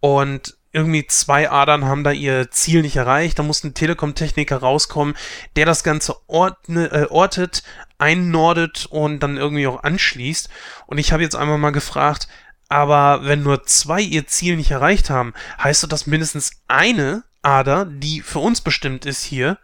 und 0.00 0.56
irgendwie 0.74 1.06
zwei 1.06 1.50
Adern 1.50 1.84
haben 1.84 2.02
da 2.02 2.10
ihr 2.10 2.50
Ziel 2.50 2.82
nicht 2.82 2.96
erreicht. 2.96 3.38
Da 3.38 3.44
muss 3.44 3.62
ein 3.62 3.74
Telekom-Techniker 3.74 4.56
rauskommen, 4.56 5.14
der 5.54 5.66
das 5.66 5.84
Ganze 5.84 6.16
ordne, 6.26 6.90
äh, 6.90 7.06
ortet, 7.08 7.62
einnordet 7.98 8.86
und 8.90 9.20
dann 9.20 9.36
irgendwie 9.36 9.68
auch 9.68 9.84
anschließt. 9.84 10.48
Und 10.86 10.98
ich 10.98 11.12
habe 11.12 11.22
jetzt 11.22 11.36
einmal 11.36 11.58
mal 11.58 11.70
gefragt, 11.70 12.26
aber 12.68 13.20
wenn 13.22 13.44
nur 13.44 13.62
zwei 13.64 14.00
ihr 14.00 14.26
Ziel 14.26 14.56
nicht 14.56 14.72
erreicht 14.72 15.10
haben, 15.10 15.32
heißt 15.62 15.84
das, 15.84 15.90
dass 15.90 16.06
mindestens 16.08 16.50
eine 16.66 17.22
Ader, 17.42 17.84
die 17.84 18.20
für 18.20 18.40
uns 18.40 18.60
bestimmt 18.60 19.06
ist 19.06 19.22
hier. 19.22 19.58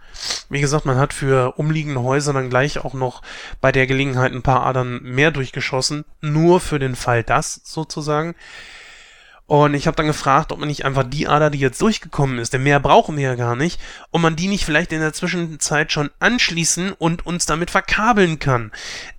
Wie 0.49 0.61
gesagt, 0.61 0.85
man 0.85 0.99
hat 0.99 1.13
für 1.13 1.59
umliegende 1.59 2.03
Häuser 2.03 2.33
dann 2.33 2.51
gleich 2.51 2.79
auch 2.79 2.95
noch 2.95 3.23
bei 3.61 3.73
der 3.73 3.89
Gelegenheit 3.89 4.33
ein 4.33 4.43
paar 4.43 4.65
Adern 4.65 5.01
mehr 5.03 5.33
durchgeschossen. 5.33 6.05
Nur 6.21 6.61
für 6.61 6.79
den 6.79 6.95
Fall 6.95 7.25
das 7.25 7.63
sozusagen. 7.65 8.37
Und 9.51 9.75
ich 9.75 9.89
habe 9.89 9.97
dann 9.97 10.07
gefragt, 10.07 10.53
ob 10.53 10.61
man 10.61 10.69
nicht 10.69 10.85
einfach 10.85 11.03
die 11.03 11.27
Ader, 11.27 11.51
die 11.51 11.59
jetzt 11.59 11.83
durchgekommen 11.83 12.39
ist, 12.39 12.53
denn 12.53 12.63
mehr 12.63 12.79
brauchen 12.79 13.17
wir 13.17 13.25
ja 13.25 13.35
gar 13.35 13.57
nicht, 13.57 13.81
ob 14.13 14.21
man 14.21 14.37
die 14.37 14.47
nicht 14.47 14.65
vielleicht 14.65 14.93
in 14.93 15.01
der 15.01 15.13
Zwischenzeit 15.13 15.91
schon 15.91 16.11
anschließen 16.21 16.93
und 16.93 17.27
uns 17.27 17.47
damit 17.47 17.69
verkabeln 17.69 18.39
kann. 18.39 18.71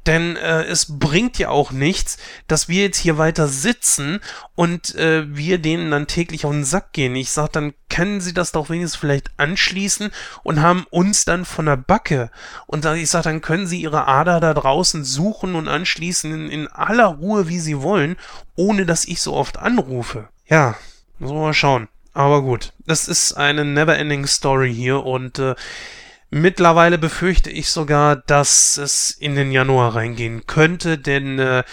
Denn 0.05 0.37
äh, 0.37 0.63
es 0.63 0.97
bringt 0.97 1.37
ja 1.37 1.49
auch 1.49 1.71
nichts, 1.71 2.17
dass 2.47 2.69
wir 2.69 2.83
jetzt 2.83 2.97
hier 2.97 3.17
weiter 3.17 3.49
sitzen 3.49 4.21
und 4.55 4.95
äh, 4.95 5.25
wir 5.35 5.57
denen 5.57 5.91
dann 5.91 6.07
täglich 6.07 6.45
auf 6.45 6.51
den 6.53 6.63
Sack 6.63 6.93
gehen. 6.93 7.13
Ich 7.15 7.31
sag, 7.31 7.51
dann 7.51 7.73
können 7.89 8.21
sie 8.21 8.33
das 8.33 8.53
doch 8.53 8.69
wenigstens 8.69 8.99
vielleicht 8.99 9.31
anschließen 9.37 10.11
und 10.43 10.61
haben 10.61 10.85
uns 10.89 11.25
dann 11.25 11.43
von 11.43 11.65
der 11.65 11.75
Backe. 11.75 12.31
Und 12.67 12.85
ich 12.85 13.09
sag, 13.09 13.23
dann 13.23 13.41
können 13.41 13.67
sie 13.67 13.81
ihre 13.81 14.07
Ader 14.07 14.39
da 14.39 14.53
draußen 14.53 15.03
suchen 15.03 15.55
und 15.55 15.67
anschließen 15.67 16.33
in, 16.33 16.49
in 16.49 16.67
aller 16.67 17.07
Ruhe, 17.07 17.49
wie 17.49 17.59
sie 17.59 17.81
wollen, 17.81 18.15
ohne 18.55 18.85
dass 18.85 19.05
ich 19.05 19.21
so 19.21 19.33
oft 19.33 19.57
anrufe. 19.57 20.29
Ja, 20.47 20.75
man 21.19 21.35
mal 21.35 21.53
schauen. 21.53 21.87
Aber 22.13 22.41
gut, 22.41 22.73
das 22.85 23.07
ist 23.07 23.33
eine 23.33 23.63
never-ending 23.63 24.27
Story 24.27 24.73
hier 24.73 25.05
und 25.05 25.39
äh, 25.39 25.55
mittlerweile 26.29 26.97
befürchte 26.97 27.49
ich 27.49 27.69
sogar, 27.69 28.17
dass 28.17 28.77
es 28.77 29.11
in 29.11 29.35
den 29.35 29.51
Januar 29.51 29.95
reingehen 29.95 30.45
könnte, 30.45 30.97
denn 30.97 31.39
äh, 31.39 31.63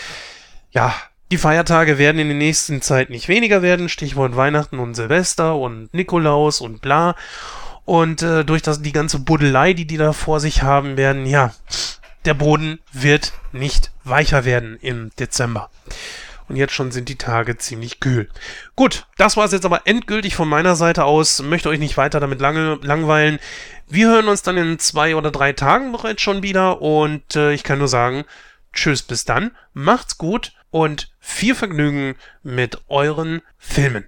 ja, 0.71 0.95
die 1.31 1.39
Feiertage 1.39 1.99
werden 1.99 2.19
in 2.19 2.29
der 2.29 2.37
nächsten 2.37 2.81
Zeit 2.81 3.11
nicht 3.11 3.29
weniger 3.29 3.63
werden. 3.63 3.89
Stichwort 3.89 4.37
Weihnachten 4.37 4.79
und 4.79 4.95
Silvester 4.95 5.57
und 5.57 5.93
Nikolaus 5.93 6.61
und 6.61 6.81
bla. 6.81 7.17
Und 7.85 8.23
äh, 8.23 8.45
durch 8.45 8.63
das, 8.63 8.81
die 8.81 8.93
ganze 8.93 9.19
Buddelei, 9.19 9.73
die 9.73 9.87
die 9.87 9.97
da 9.97 10.13
vor 10.13 10.41
sich 10.41 10.63
haben 10.63 10.97
werden, 10.97 11.27
ja, 11.27 11.53
der 12.25 12.35
Boden 12.35 12.81
wird 12.93 13.33
nicht 13.53 13.91
weicher 14.05 14.45
werden 14.45 14.79
im 14.81 15.11
Dezember. 15.19 15.71
Und 16.49 16.57
jetzt 16.57 16.73
schon 16.73 16.91
sind 16.91 17.09
die 17.09 17.19
Tage 17.19 17.59
ziemlich 17.59 18.01
kühl. 18.01 18.29
Gut, 18.75 19.07
das 19.17 19.37
war 19.37 19.45
es 19.45 19.53
jetzt 19.53 19.67
aber 19.67 19.83
endgültig 19.87 20.35
von 20.35 20.49
meiner 20.49 20.77
Seite 20.77 21.05
aus. 21.05 21.43
Möchte 21.43 21.69
euch 21.69 21.79
nicht 21.79 21.97
weiter 21.97 22.21
damit 22.21 22.41
lange 22.41 22.79
langweilen. 22.83 23.39
Wir 23.87 24.09
hören 24.09 24.29
uns 24.29 24.43
dann 24.43 24.57
in 24.57 24.79
zwei 24.79 25.15
oder 25.15 25.31
drei 25.31 25.53
Tagen 25.53 25.93
bereits 25.93 26.23
schon 26.23 26.43
wieder. 26.43 26.81
Und 26.81 27.37
äh, 27.37 27.53
ich 27.53 27.65
kann 27.65 27.79
nur 27.79 27.89
sagen, 27.89 28.25
tschüss 28.73 29.03
bis 29.03 29.25
dann. 29.25 29.51
Macht's 29.75 30.17
gut 30.19 30.53
und 30.71 31.13
viel 31.21 31.55
Vergnügen 31.55 32.15
mit 32.43 32.79
euren 32.89 33.43
Filmen. 33.59 34.05